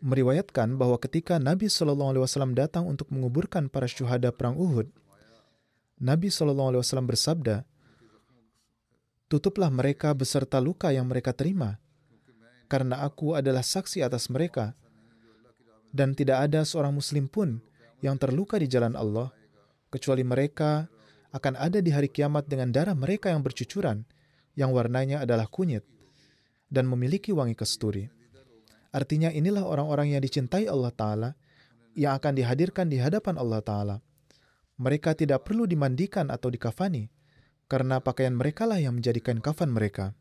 [0.01, 4.93] meriwayatkan bahwa ketika Nabi Shallallahu Alaihi Wasallam datang untuk menguburkan para syuhada perang Uhud,
[5.97, 7.65] Nabi Shallallahu Alaihi Wasallam bersabda,
[9.31, 11.79] "Tutuplah mereka beserta luka yang mereka terima."
[12.71, 14.71] karena aku adalah saksi atas mereka.
[15.91, 17.59] Dan tidak ada seorang muslim pun
[17.99, 19.27] yang terluka di jalan Allah,
[19.91, 20.87] kecuali mereka
[21.35, 24.07] akan ada di hari kiamat dengan darah mereka yang bercucuran,
[24.55, 25.83] yang warnanya adalah kunyit,
[26.71, 28.07] dan memiliki wangi kesturi.
[28.95, 31.29] Artinya inilah orang-orang yang dicintai Allah Ta'ala,
[31.91, 33.95] yang akan dihadirkan di hadapan Allah Ta'ala.
[34.79, 37.11] Mereka tidak perlu dimandikan atau dikafani,
[37.71, 40.11] karena pakaian merekalah yang menjadikan kafan mereka.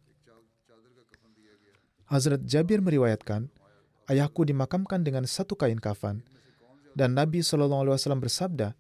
[2.06, 3.50] Hazrat Jabir meriwayatkan,
[4.06, 6.22] ayahku dimakamkan dengan satu kain kafan.
[6.94, 8.78] Dan Nabi SAW bersabda,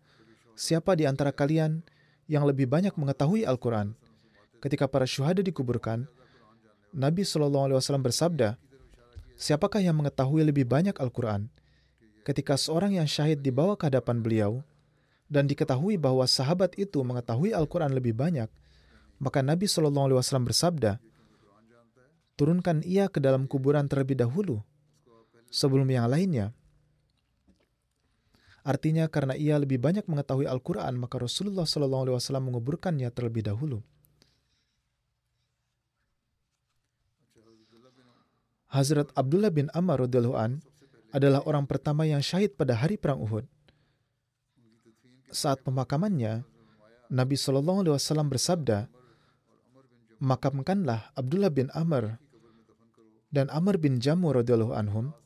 [0.54, 1.82] siapa di antara kalian
[2.30, 3.98] yang lebih banyak mengetahui Al-Quran?
[4.62, 6.06] Ketika para syuhada dikuburkan,
[6.94, 8.54] Nabi SAW bersabda,
[9.34, 11.50] siapakah yang mengetahui lebih banyak Al-Quran?
[12.22, 14.62] Ketika seorang yang syahid dibawa ke hadapan beliau,
[15.30, 18.50] dan diketahui bahwa sahabat itu mengetahui Al-Quran lebih banyak,
[19.20, 20.96] maka Nabi SAW bersabda,
[22.40, 24.64] turunkan ia ke dalam kuburan terlebih dahulu
[25.52, 26.56] sebelum yang lainnya.
[28.64, 33.84] Artinya karena ia lebih banyak mengetahui Al-Quran, maka Rasulullah SAW menguburkannya terlebih dahulu.
[38.70, 40.62] Hazrat Abdullah bin Amr radhiyallahu an
[41.10, 43.42] adalah orang pertama yang syahid pada hari perang Uhud.
[45.34, 46.46] Saat pemakamannya,
[47.10, 48.86] Nabi Shallallahu Alaihi Wasallam bersabda,
[50.20, 52.20] makamkanlah Abdullah bin Amr
[53.32, 55.16] dan Amr bin Jamu radhiyallahu anhum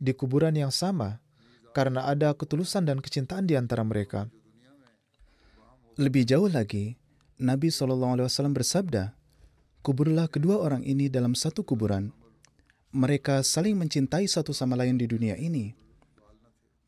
[0.00, 1.20] di kuburan yang sama
[1.76, 4.28] karena ada ketulusan dan kecintaan di antara mereka.
[6.00, 6.96] Lebih jauh lagi,
[7.36, 9.12] Nabi SAW bersabda,
[9.82, 12.14] Kuburlah kedua orang ini dalam satu kuburan.
[12.94, 15.74] Mereka saling mencintai satu sama lain di dunia ini.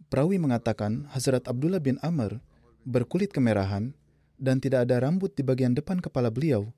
[0.06, 2.38] Perawi mengatakan Hazrat Abdullah bin Amr
[2.86, 3.98] berkulit kemerahan
[4.38, 6.70] dan tidak ada rambut di bagian depan kepala beliau.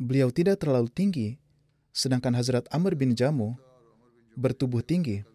[0.00, 1.36] Beliau tidak terlalu tinggi
[1.92, 3.58] sedangkan Hazrat Amr bin Jamu
[4.32, 5.26] bertubuh tinggi.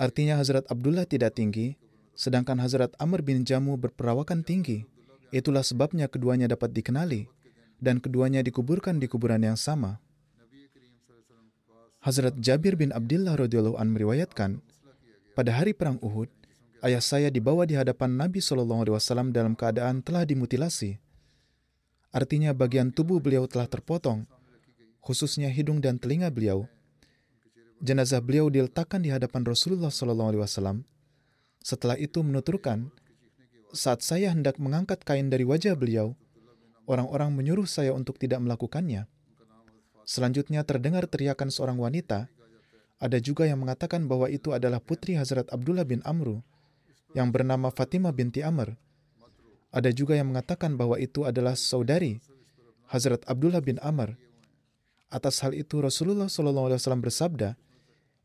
[0.00, 1.76] Artinya Hazrat Abdullah tidak tinggi,
[2.16, 4.88] sedangkan Hazrat Amr bin Jamu berperawakan tinggi.
[5.28, 7.28] Itulah sebabnya keduanya dapat dikenali,
[7.78, 10.00] dan keduanya dikuburkan di kuburan yang sama.
[12.02, 14.58] Hazrat Jabir bin Abdullah radhiyallahu an meriwayatkan,
[15.38, 16.26] pada hari perang Uhud,
[16.82, 21.11] ayah saya dibawa di hadapan Nabi Shallallahu Alaihi Wasallam dalam keadaan telah dimutilasi.
[22.12, 24.28] Artinya bagian tubuh beliau telah terpotong,
[25.00, 26.68] khususnya hidung dan telinga beliau.
[27.80, 30.84] Jenazah beliau diletakkan di hadapan Rasulullah Wasallam.
[31.64, 32.92] Setelah itu menuturkan,
[33.72, 36.12] saat saya hendak mengangkat kain dari wajah beliau,
[36.84, 39.08] orang-orang menyuruh saya untuk tidak melakukannya.
[40.04, 42.28] Selanjutnya terdengar teriakan seorang wanita.
[43.00, 46.44] Ada juga yang mengatakan bahwa itu adalah putri Hazrat Abdullah bin Amru
[47.16, 48.76] yang bernama Fatimah binti Amr.
[49.72, 52.20] Ada juga yang mengatakan bahwa itu adalah saudari
[52.92, 54.20] Hazrat Abdullah bin Amr.
[55.08, 57.56] Atas hal itu Rasulullah SAW bersabda,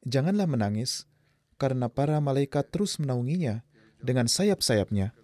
[0.04, 1.08] Janganlah menangis,
[1.56, 3.64] karena para malaikat terus menaunginya
[4.04, 5.16] dengan sayap-sayapnya.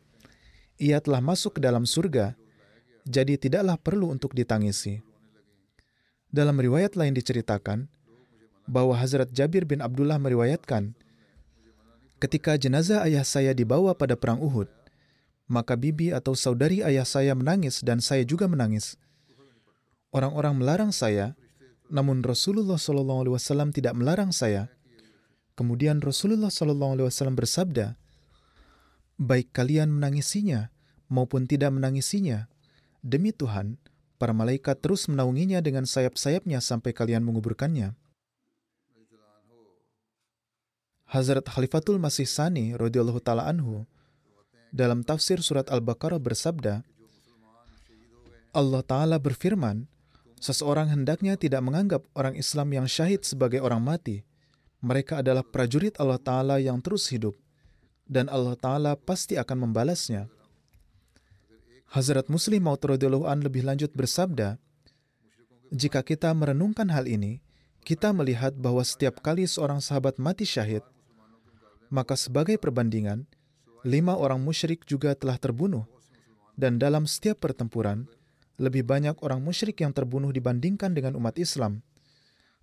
[0.80, 2.40] Ia telah masuk ke dalam surga,
[3.04, 5.04] jadi tidaklah perlu untuk ditangisi.
[6.32, 7.86] Dalam riwayat lain diceritakan
[8.66, 10.96] bahwa Hazrat Jabir bin Abdullah meriwayatkan,
[12.18, 14.72] ketika jenazah ayah saya dibawa pada perang Uhud,
[15.54, 18.98] maka bibi atau saudari ayah saya menangis dan saya juga menangis.
[20.10, 21.38] Orang-orang melarang saya,
[21.94, 24.74] namun Rasulullah SAW tidak melarang saya.
[25.54, 27.94] Kemudian Rasulullah SAW bersabda,
[29.22, 30.74] baik kalian menangisinya
[31.14, 32.50] maupun tidak menangisinya,
[33.06, 33.78] demi Tuhan,
[34.24, 37.92] Para malaikat terus menaunginya dengan sayap-sayapnya sampai kalian menguburkannya.
[41.12, 43.84] Hazrat Khalifatul Masih Sani radhiyallahu anhu
[44.74, 46.82] dalam tafsir surat Al-Baqarah bersabda,
[48.54, 49.86] Allah Ta'ala berfirman,
[50.42, 54.26] seseorang hendaknya tidak menganggap orang Islam yang syahid sebagai orang mati.
[54.82, 57.38] Mereka adalah prajurit Allah Ta'ala yang terus hidup,
[58.10, 60.28] dan Allah Ta'ala pasti akan membalasnya.
[61.94, 62.82] Hazrat Muslim Maud
[63.30, 64.58] an lebih lanjut bersabda,
[65.70, 67.42] jika kita merenungkan hal ini,
[67.86, 70.82] kita melihat bahwa setiap kali seorang sahabat mati syahid,
[71.94, 73.30] maka sebagai perbandingan,
[73.84, 75.88] lima orang musyrik juga telah terbunuh.
[76.54, 78.06] Dan dalam setiap pertempuran,
[78.62, 81.82] lebih banyak orang musyrik yang terbunuh dibandingkan dengan umat Islam,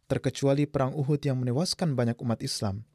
[0.07, 2.87] terkecuali perang Uhud yang menewaskan banyak umat Islam.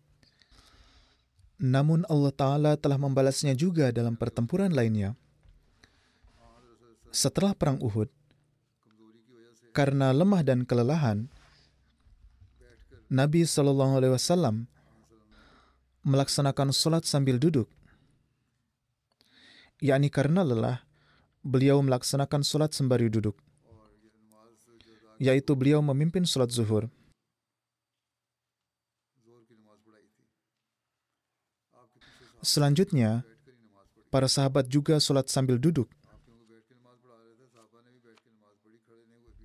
[1.60, 5.16] Namun Allah Ta'ala telah membalasnya juga dalam pertempuran lainnya
[7.16, 8.12] setelah perang Uhud,
[9.72, 11.32] karena lemah dan kelelahan,
[13.08, 14.68] Nabi Shallallahu Alaihi Wasallam
[16.04, 17.72] melaksanakan sholat sambil duduk,
[19.84, 20.84] yakni karena lelah,
[21.46, 23.38] beliau melaksanakan sholat sembari duduk,
[25.22, 26.90] yaitu beliau memimpin sholat zuhur.
[32.46, 33.26] Selanjutnya,
[34.14, 35.90] para sahabat juga sholat sambil duduk.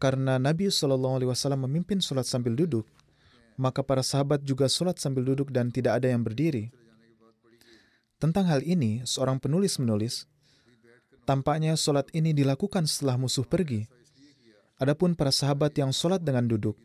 [0.01, 2.89] Karena Nabi Wasallam memimpin sholat sambil duduk,
[3.61, 6.73] maka para sahabat juga sholat sambil duduk dan tidak ada yang berdiri.
[8.21, 10.29] Tentang hal ini, seorang penulis menulis,
[11.25, 13.89] tampaknya sholat ini dilakukan setelah musuh pergi.
[14.77, 16.77] Adapun para sahabat yang sholat dengan duduk,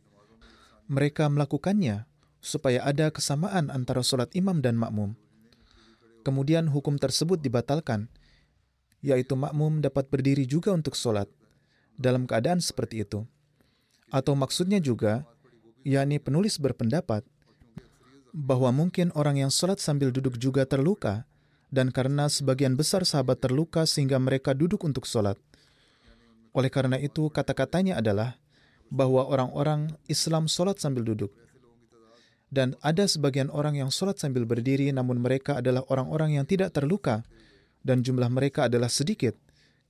[0.88, 2.08] mereka melakukannya
[2.40, 5.12] supaya ada kesamaan antara sholat imam dan makmum.
[6.24, 8.08] Kemudian hukum tersebut dibatalkan,
[9.04, 11.28] yaitu makmum dapat berdiri juga untuk sholat
[12.00, 13.28] dalam keadaan seperti itu.
[14.08, 15.28] Atau maksudnya juga,
[15.84, 17.28] yakni penulis berpendapat
[18.36, 21.24] bahwa mungkin orang yang sholat sambil duduk juga terluka,
[21.72, 25.40] dan karena sebagian besar sahabat terluka sehingga mereka duduk untuk sholat.
[26.52, 28.36] Oleh karena itu, kata-katanya adalah
[28.92, 31.32] bahwa orang-orang Islam sholat sambil duduk.
[32.52, 37.24] Dan ada sebagian orang yang sholat sambil berdiri, namun mereka adalah orang-orang yang tidak terluka,
[37.88, 39.40] dan jumlah mereka adalah sedikit,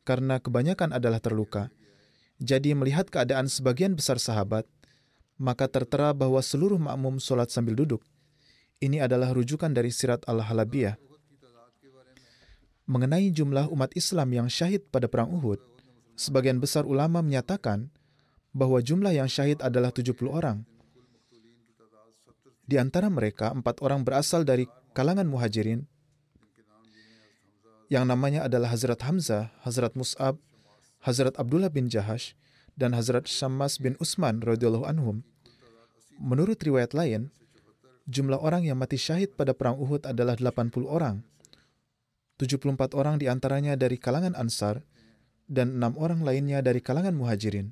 [0.05, 1.73] karena kebanyakan adalah terluka.
[2.37, 4.69] Jadi melihat keadaan sebagian besar sahabat,
[5.41, 8.05] maka tertera bahwa seluruh makmum sholat sambil duduk.
[8.85, 10.93] Ini adalah rujukan dari Sirat Al-Halabiyah.
[12.85, 15.57] Mengenai jumlah umat Islam yang syahid pada Perang Uhud,
[16.13, 17.89] sebagian besar ulama menyatakan
[18.53, 20.61] bahwa jumlah yang syahid adalah 70 orang.
[22.61, 25.89] Di antara mereka, empat orang berasal dari kalangan muhajirin,
[27.89, 30.37] yang namanya adalah Hazrat Hamzah, Hazrat Mus'ab,
[31.01, 32.37] Hazrat Abdullah bin Jahash
[32.77, 35.25] dan Hazrat Syammas bin Utsman radhiyallahu anhum.
[36.21, 37.33] Menurut riwayat lain,
[38.05, 41.25] jumlah orang yang mati syahid pada perang Uhud adalah 80 orang.
[42.37, 44.83] 74 orang di antaranya dari kalangan Ansar
[45.47, 47.71] dan enam orang lainnya dari kalangan Muhajirin.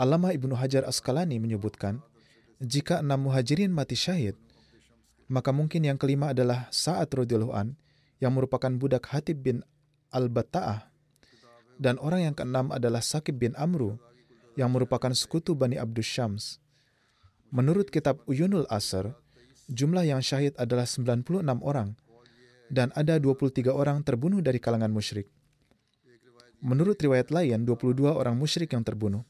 [0.00, 2.00] Alama Ibnu Hajar Asqalani menyebutkan,
[2.60, 4.36] Jika enam muhajirin mati syahid,
[5.28, 7.76] maka mungkin yang kelima adalah Sa'ad radhiyallahu an
[8.16, 9.60] yang merupakan budak Hatib bin
[10.12, 10.90] Al-Batta'ah
[11.80, 13.96] dan orang yang keenam adalah Sakib bin Amru
[14.52, 16.60] yang merupakan sekutu Bani Abdus Syams.
[17.50, 19.10] Menurut kitab Uyunul Asr,
[19.66, 21.98] jumlah yang syahid adalah 96 orang
[22.70, 25.26] dan ada 23 orang terbunuh dari kalangan musyrik.
[26.62, 29.26] Menurut riwayat lain, 22 orang musyrik yang terbunuh.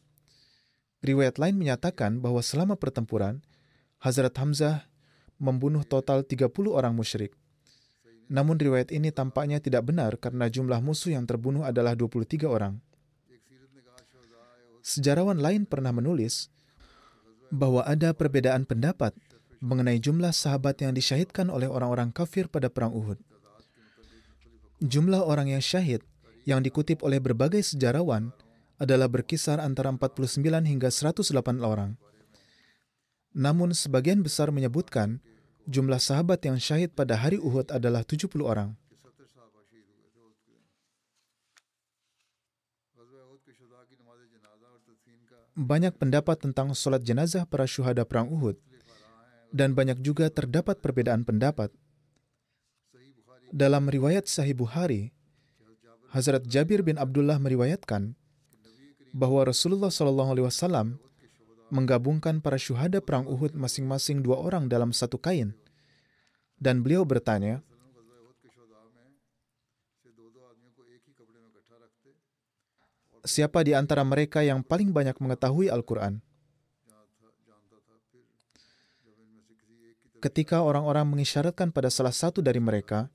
[1.00, 3.40] Riwayat lain menyatakan bahwa selama pertempuran,
[4.04, 4.84] Hazrat Hamzah
[5.40, 7.32] membunuh total 30 orang musyrik.
[8.28, 12.76] Namun riwayat ini tampaknya tidak benar karena jumlah musuh yang terbunuh adalah 23 orang.
[14.84, 16.52] Sejarawan lain pernah menulis
[17.50, 19.14] bahwa ada perbedaan pendapat
[19.60, 23.20] mengenai jumlah sahabat yang disyahidkan oleh orang-orang kafir pada perang Uhud.
[24.80, 26.00] Jumlah orang yang syahid
[26.48, 28.32] yang dikutip oleh berbagai sejarawan
[28.80, 32.00] adalah berkisar antara 49 hingga 108 orang.
[33.36, 35.20] Namun sebagian besar menyebutkan
[35.68, 38.74] jumlah sahabat yang syahid pada hari Uhud adalah 70 orang.
[45.58, 48.56] Banyak pendapat tentang sholat jenazah para syuhada perang Uhud,
[49.50, 51.74] dan banyak juga terdapat perbedaan pendapat.
[53.50, 55.10] Dalam riwayat Sahih Bukhari,
[56.14, 58.14] Hazrat Jabir bin Abdullah meriwayatkan
[59.10, 60.98] bahwa Rasulullah SAW
[61.70, 65.54] menggabungkan para syuhada perang Uhud masing-masing dua orang dalam satu kain.
[66.58, 67.62] Dan beliau bertanya,
[73.20, 76.24] Siapa di antara mereka yang paling banyak mengetahui Al-Quran?
[80.20, 83.08] Ketika orang-orang mengisyaratkan pada salah satu dari mereka,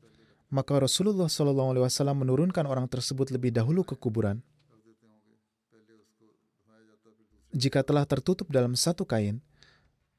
[0.50, 4.42] maka Rasulullah SAW menurunkan orang tersebut lebih dahulu ke kuburan
[7.56, 9.40] jika telah tertutup dalam satu kain,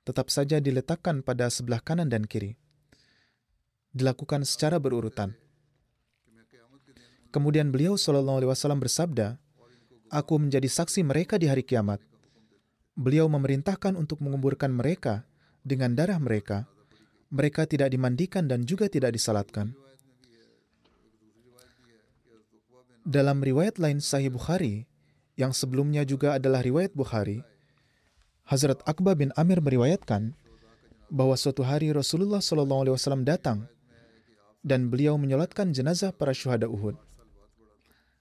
[0.08, 2.56] tetap saja diletakkan pada sebelah kanan dan kiri.
[3.92, 5.36] Dilakukan secara berurutan.
[7.28, 9.36] Kemudian beliau Shallallahu Alaihi Wasallam bersabda,
[10.10, 12.02] "Aku menjadi saksi mereka di hari kiamat."
[12.96, 15.28] Beliau memerintahkan untuk menguburkan mereka
[15.60, 16.64] dengan darah mereka.
[17.28, 19.74] Mereka tidak dimandikan dan juga tidak disalatkan.
[23.06, 24.86] Dalam riwayat lain Sahih Bukhari,
[25.38, 27.44] yang sebelumnya juga adalah riwayat Bukhari,
[28.46, 30.34] Hazrat Akbar bin Amir meriwayatkan
[31.10, 33.66] bahwa suatu hari Rasulullah SAW datang
[34.66, 36.98] dan beliau menyolatkan jenazah para syuhada Uhud.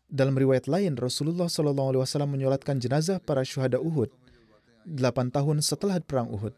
[0.06, 4.14] Dalam riwayat lain, Rasulullah SAW menyolatkan jenazah para syuhada Uhud
[4.86, 6.54] delapan tahun setelah perang Uhud.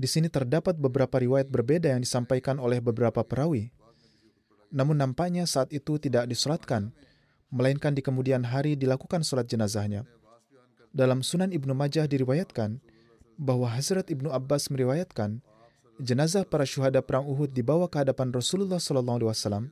[0.00, 3.68] Di sini terdapat beberapa riwayat berbeda yang disampaikan oleh beberapa perawi.
[4.70, 6.94] Namun nampaknya saat itu tidak disolatkan,
[7.50, 10.06] melainkan di kemudian hari dilakukan sholat jenazahnya.
[10.94, 12.80] Dalam Sunan Ibnu Majah diriwayatkan
[13.36, 15.42] bahwa Hazrat Ibnu Abbas meriwayatkan
[16.00, 19.68] jenazah para syuhada perang Uhud dibawa ke hadapan Rasulullah SAW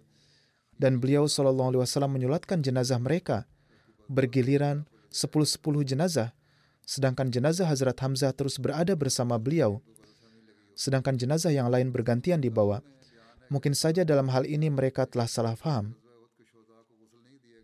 [0.79, 3.45] dan beliau SAW menyulatkan jenazah mereka
[4.07, 6.33] bergiliran sepuluh-sepuluh jenazah
[6.89, 9.83] sedangkan jenazah Hazrat Hamzah terus berada bersama beliau
[10.79, 12.87] sedangkan jenazah yang lain bergantian dibawa.
[13.51, 15.99] Mungkin saja dalam hal ini mereka telah salah faham.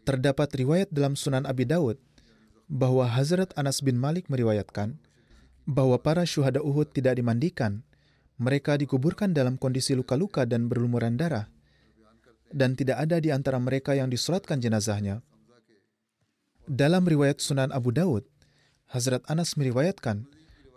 [0.02, 1.96] Terdapat riwayat dalam Sunan Abi Daud
[2.66, 4.98] bahwa Hazrat Anas bin Malik meriwayatkan
[5.64, 7.86] bahwa para syuhada Uhud tidak dimandikan.
[8.34, 11.53] Mereka dikuburkan dalam kondisi luka-luka dan berlumuran darah.
[12.50, 15.24] Dan tidak ada di antara mereka yang disolatkan jenazahnya.
[16.64, 18.24] Dalam riwayat Sunan Abu Daud,
[18.88, 20.24] Hazrat Anas meriwayatkan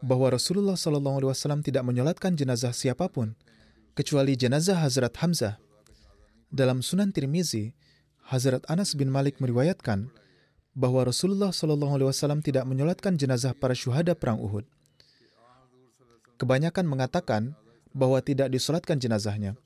[0.03, 3.39] bahwa Rasulullah SAW tidak menyolatkan jenazah siapa pun,
[3.97, 5.57] kecuali jenazah Hazrat Hamzah.
[6.53, 7.73] Dalam Sunan Tirmizi,
[8.27, 10.11] Hazrat Anas bin Malik meriwayatkan
[10.77, 14.67] bahwa Rasulullah Wasallam tidak menyolatkan jenazah para syuhada perang Uhud.
[16.37, 17.57] Kebanyakan mengatakan
[17.97, 19.57] bahwa tidak disolatkan jenazahnya.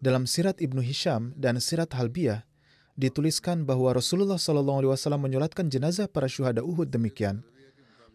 [0.00, 2.48] Dalam Sirat Ibnu Hisham dan Sirat Halbiyah
[2.96, 7.44] dituliskan bahwa Rasulullah Wasallam menyolatkan jenazah para syuhada Uhud demikian.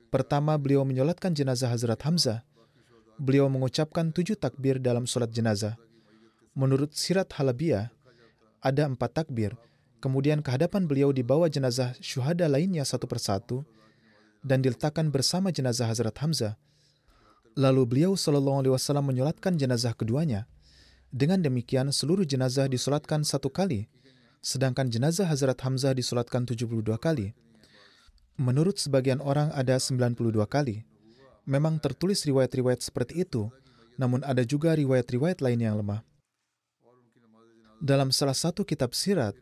[0.10, 2.42] Pertama, beliau menyolatkan jenazah Hazrat Hamzah.
[3.22, 5.78] Beliau mengucapkan tujuh takbir dalam solat jenazah.
[6.58, 7.94] Menurut Sirat Halabiyah,
[8.66, 9.54] ada empat takbir,
[10.06, 13.66] Kemudian ke hadapan beliau dibawa jenazah syuhada lainnya satu persatu
[14.46, 16.62] dan diletakkan bersama jenazah Hazrat Hamzah.
[17.58, 20.46] Lalu beliau Shallallahu Alaihi Wasallam menyolatkan jenazah keduanya.
[21.14, 23.90] Dengan demikian seluruh jenazah disolatkan satu kali,
[24.46, 27.34] sedangkan jenazah Hazrat Hamzah disolatkan 72 kali.
[28.38, 30.86] Menurut sebagian orang ada 92 kali.
[31.46, 33.50] Memang tertulis riwayat-riwayat seperti itu,
[34.02, 36.02] namun ada juga riwayat-riwayat lain yang lemah.
[37.80, 39.38] Dalam salah satu kitab sirat,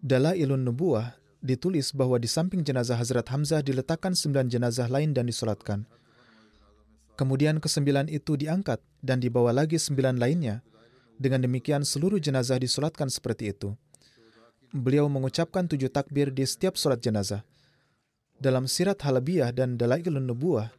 [0.00, 5.84] Dalailun Nubuah ditulis bahwa di samping jenazah Hazrat Hamzah diletakkan sembilan jenazah lain dan disolatkan.
[7.20, 10.64] Kemudian kesembilan itu diangkat dan dibawa lagi sembilan lainnya.
[11.20, 13.76] Dengan demikian seluruh jenazah disolatkan seperti itu.
[14.72, 17.44] Beliau mengucapkan tujuh takbir di setiap solat jenazah.
[18.40, 20.72] Dalam sirat halabiyah dan dalailun nubuah,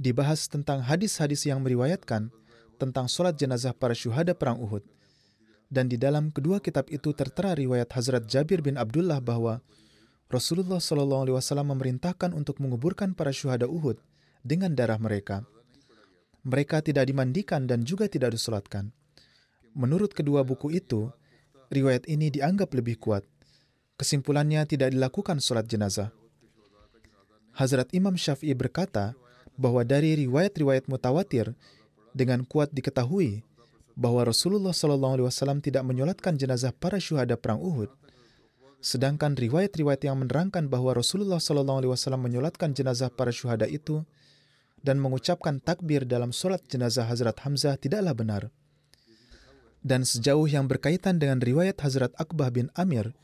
[0.00, 2.32] dibahas tentang hadis-hadis yang meriwayatkan
[2.80, 4.80] tentang solat jenazah para syuhada perang Uhud.
[5.68, 9.60] Dan di dalam kedua kitab itu tertera riwayat Hazrat Jabir bin Abdullah bahwa
[10.32, 14.00] Rasulullah Wasallam memerintahkan untuk menguburkan para syuhada Uhud
[14.40, 15.44] dengan darah mereka.
[16.46, 18.94] Mereka tidak dimandikan dan juga tidak disolatkan.
[19.74, 21.10] Menurut kedua buku itu,
[21.70, 23.26] riwayat ini dianggap lebih kuat.
[23.98, 26.14] Kesimpulannya tidak dilakukan sholat jenazah.
[27.58, 29.18] Hazrat Imam Syafi'i berkata
[29.58, 31.58] bahwa dari riwayat-riwayat mutawatir
[32.14, 33.42] dengan kuat diketahui
[33.98, 37.90] bahwa Rasulullah SAW tidak menyolatkan jenazah para syuhada perang Uhud.
[38.78, 44.06] Sedangkan riwayat-riwayat yang menerangkan bahwa Rasulullah SAW menyolatkan jenazah para syuhada itu
[44.82, 48.42] dan mengucapkan takbir dalam solat jenazah Hazrat Hamzah tidaklah benar.
[49.82, 53.14] Dan sejauh yang berkaitan dengan riwayat Hazrat Akbah bin Amir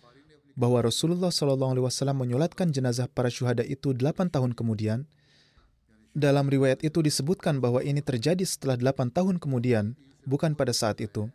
[0.54, 5.02] bahwa Rasulullah SAW menyolatkan jenazah para syuhada itu delapan tahun kemudian,
[6.14, 11.26] dalam riwayat itu disebutkan bahwa ini terjadi setelah delapan tahun kemudian bukan pada saat itu.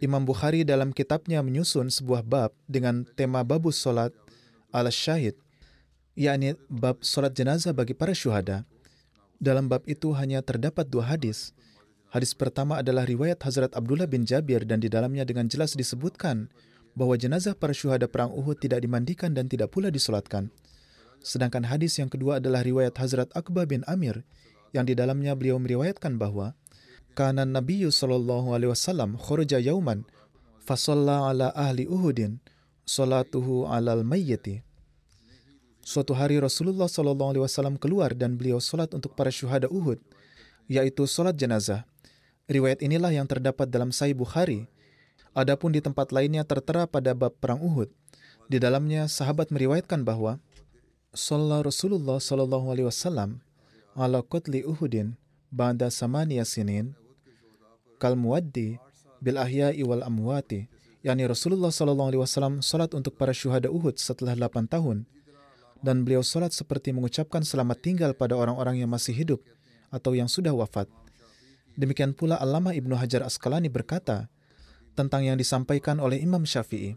[0.00, 4.10] Imam Bukhari dalam kitabnya menyusun sebuah bab dengan tema babus solat
[4.74, 5.36] ala syahid,
[6.16, 8.64] yakni bab solat jenazah bagi para syuhada.
[9.42, 11.50] Dalam bab itu hanya terdapat dua hadis.
[12.14, 16.46] Hadis pertama adalah riwayat Hazrat Abdullah bin Jabir dan di dalamnya dengan jelas disebutkan
[16.94, 20.54] bahwa jenazah para syuhada perang Uhud tidak dimandikan dan tidak pula disolatkan.
[21.18, 24.22] Sedangkan hadis yang kedua adalah riwayat Hazrat Akbah bin Amir
[24.70, 26.54] yang di dalamnya beliau meriwayatkan bahwa
[27.18, 30.06] kana Nabi sallallahu alaihi wasallam kharaja yauman
[30.62, 32.38] fasalla ala ahli Uhudin
[32.86, 34.62] salatuhu alal mayyiti.
[35.82, 39.98] Suatu hari Rasulullah sallallahu alaihi wasallam keluar dan beliau salat untuk para syuhada Uhud,
[40.70, 41.82] yaitu salat jenazah.
[42.46, 44.70] Riwayat inilah yang terdapat dalam Sahih Bukhari.
[45.34, 47.90] Adapun di tempat lainnya tertera pada bab perang Uhud.
[48.46, 50.38] Di dalamnya sahabat meriwayatkan bahwa
[51.12, 53.44] Sallallahu Rasulullah sallallahu alaihi wasallam
[53.92, 55.12] ala qatli Uhudin
[55.52, 56.96] ba'da samaniya sinin
[58.00, 58.80] kal muwaddi
[59.20, 60.72] bil ahya'i wal amwati
[61.04, 65.04] yakni Rasulullah sallallahu alaihi wasallam salat untuk para syuhada Uhud setelah 8 tahun
[65.82, 69.42] dan beliau salat seperti mengucapkan selamat tinggal pada orang-orang yang masih hidup
[69.90, 70.86] atau yang sudah wafat.
[71.74, 74.30] Demikian pula Allama Ibnu Hajar Asqalani berkata
[74.94, 76.94] tentang yang disampaikan oleh Imam Syafi'i.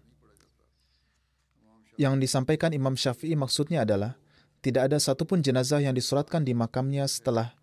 [1.96, 4.20] Yang disampaikan Imam Syafi'i maksudnya adalah
[4.60, 7.56] tidak ada satupun jenazah yang disolatkan di makamnya setelah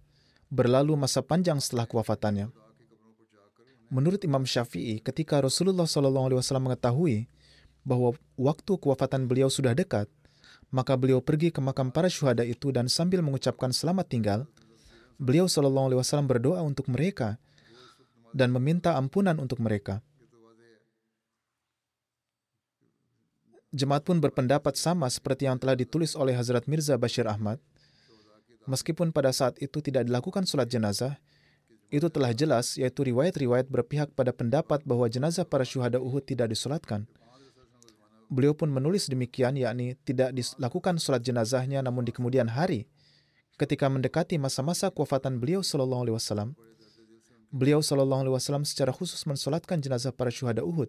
[0.49, 2.49] berlalu masa panjang setelah kewafatannya.
[3.93, 7.29] Menurut Imam Syafi'i, ketika Rasulullah SAW mengetahui
[7.85, 10.09] bahwa waktu kewafatan beliau sudah dekat,
[10.73, 14.41] maka beliau pergi ke makam para syuhada itu dan sambil mengucapkan selamat tinggal,
[15.20, 15.93] beliau SAW
[16.25, 17.37] berdoa untuk mereka
[18.33, 20.01] dan meminta ampunan untuk mereka.
[23.73, 27.57] Jemaat pun berpendapat sama seperti yang telah ditulis oleh Hazrat Mirza Bashir Ahmad.
[28.68, 31.16] Meskipun pada saat itu tidak dilakukan sholat jenazah,
[31.93, 37.05] itu telah jelas, yaitu riwayat-riwayat berpihak pada pendapat bahwa jenazah para syuhada Uhud tidak disolatkan.
[38.33, 42.89] Beliau pun menulis demikian, yakni tidak dilakukan sholat jenazahnya namun di kemudian hari,
[43.61, 46.57] ketika mendekati masa-masa kewafatan beliau Shallallahu Alaihi Wasallam,
[47.53, 50.89] beliau Shallallahu Alaihi Wasallam secara khusus mensolatkan jenazah para syuhada Uhud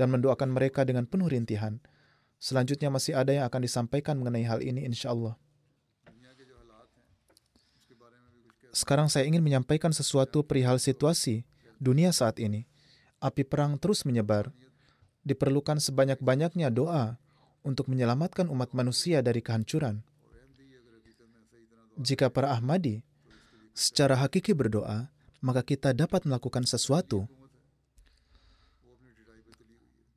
[0.00, 1.76] dan mendoakan mereka dengan penuh rintihan.
[2.40, 5.36] Selanjutnya masih ada yang akan disampaikan mengenai hal ini insya Allah.
[8.74, 11.44] Sekarang saya ingin menyampaikan sesuatu perihal situasi
[11.76, 12.66] dunia saat ini.
[13.22, 14.50] Api perang terus menyebar.
[15.24, 17.16] Diperlukan sebanyak-banyaknya doa
[17.64, 20.04] untuk menyelamatkan umat manusia dari kehancuran.
[21.96, 23.00] Jika para Ahmadi
[23.72, 25.08] secara hakiki berdoa,
[25.40, 27.24] maka kita dapat melakukan sesuatu.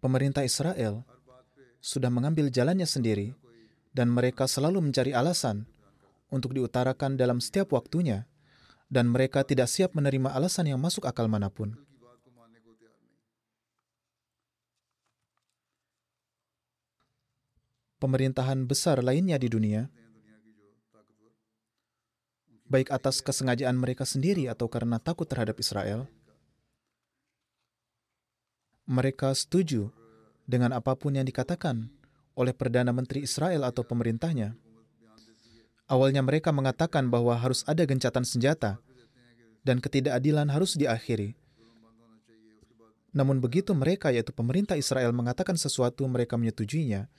[0.04, 1.08] Pemerintah Israel
[1.80, 3.32] sudah mengambil jalannya sendiri,
[3.96, 5.66] dan mereka selalu mencari alasan
[6.30, 8.28] untuk diutarakan dalam setiap waktunya
[8.88, 11.76] dan mereka tidak siap menerima alasan yang masuk akal mana pun.
[17.98, 19.90] Pemerintahan besar lainnya di dunia,
[22.70, 26.06] baik atas kesengajaan mereka sendiri atau karena takut terhadap Israel,
[28.86, 29.90] mereka setuju
[30.46, 31.90] dengan apa pun yang dikatakan
[32.38, 34.54] oleh Perdana Menteri Israel atau pemerintahnya.
[35.90, 38.78] Awalnya mereka mengatakan bahwa harus ada gencatan senjata
[39.66, 41.34] dan ketidakadilan harus diakhiri.
[43.16, 47.10] Namun begitu mereka yaitu pemerintah Israel mengatakan sesuatu mereka menyetujuinya.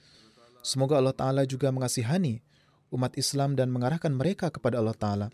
[0.59, 2.43] Semoga Allah Ta'ala juga mengasihani
[2.91, 5.27] umat Islam dan mengarahkan mereka kepada Allah Ta'ala.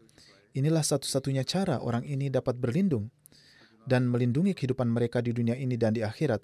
[0.55, 3.11] Inilah satu-satunya cara orang ini dapat berlindung
[3.83, 6.39] dan melindungi kehidupan mereka di dunia ini dan di akhirat.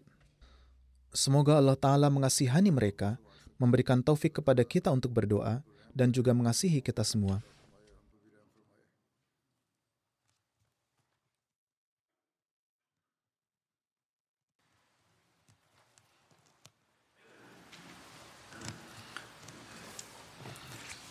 [1.12, 3.20] Semoga Allah Ta'ala mengasihani mereka,
[3.60, 7.44] memberikan taufik kepada kita untuk berdoa, dan juga mengasihi kita semua.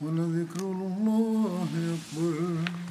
[0.00, 2.87] ولذكر الله أكبر.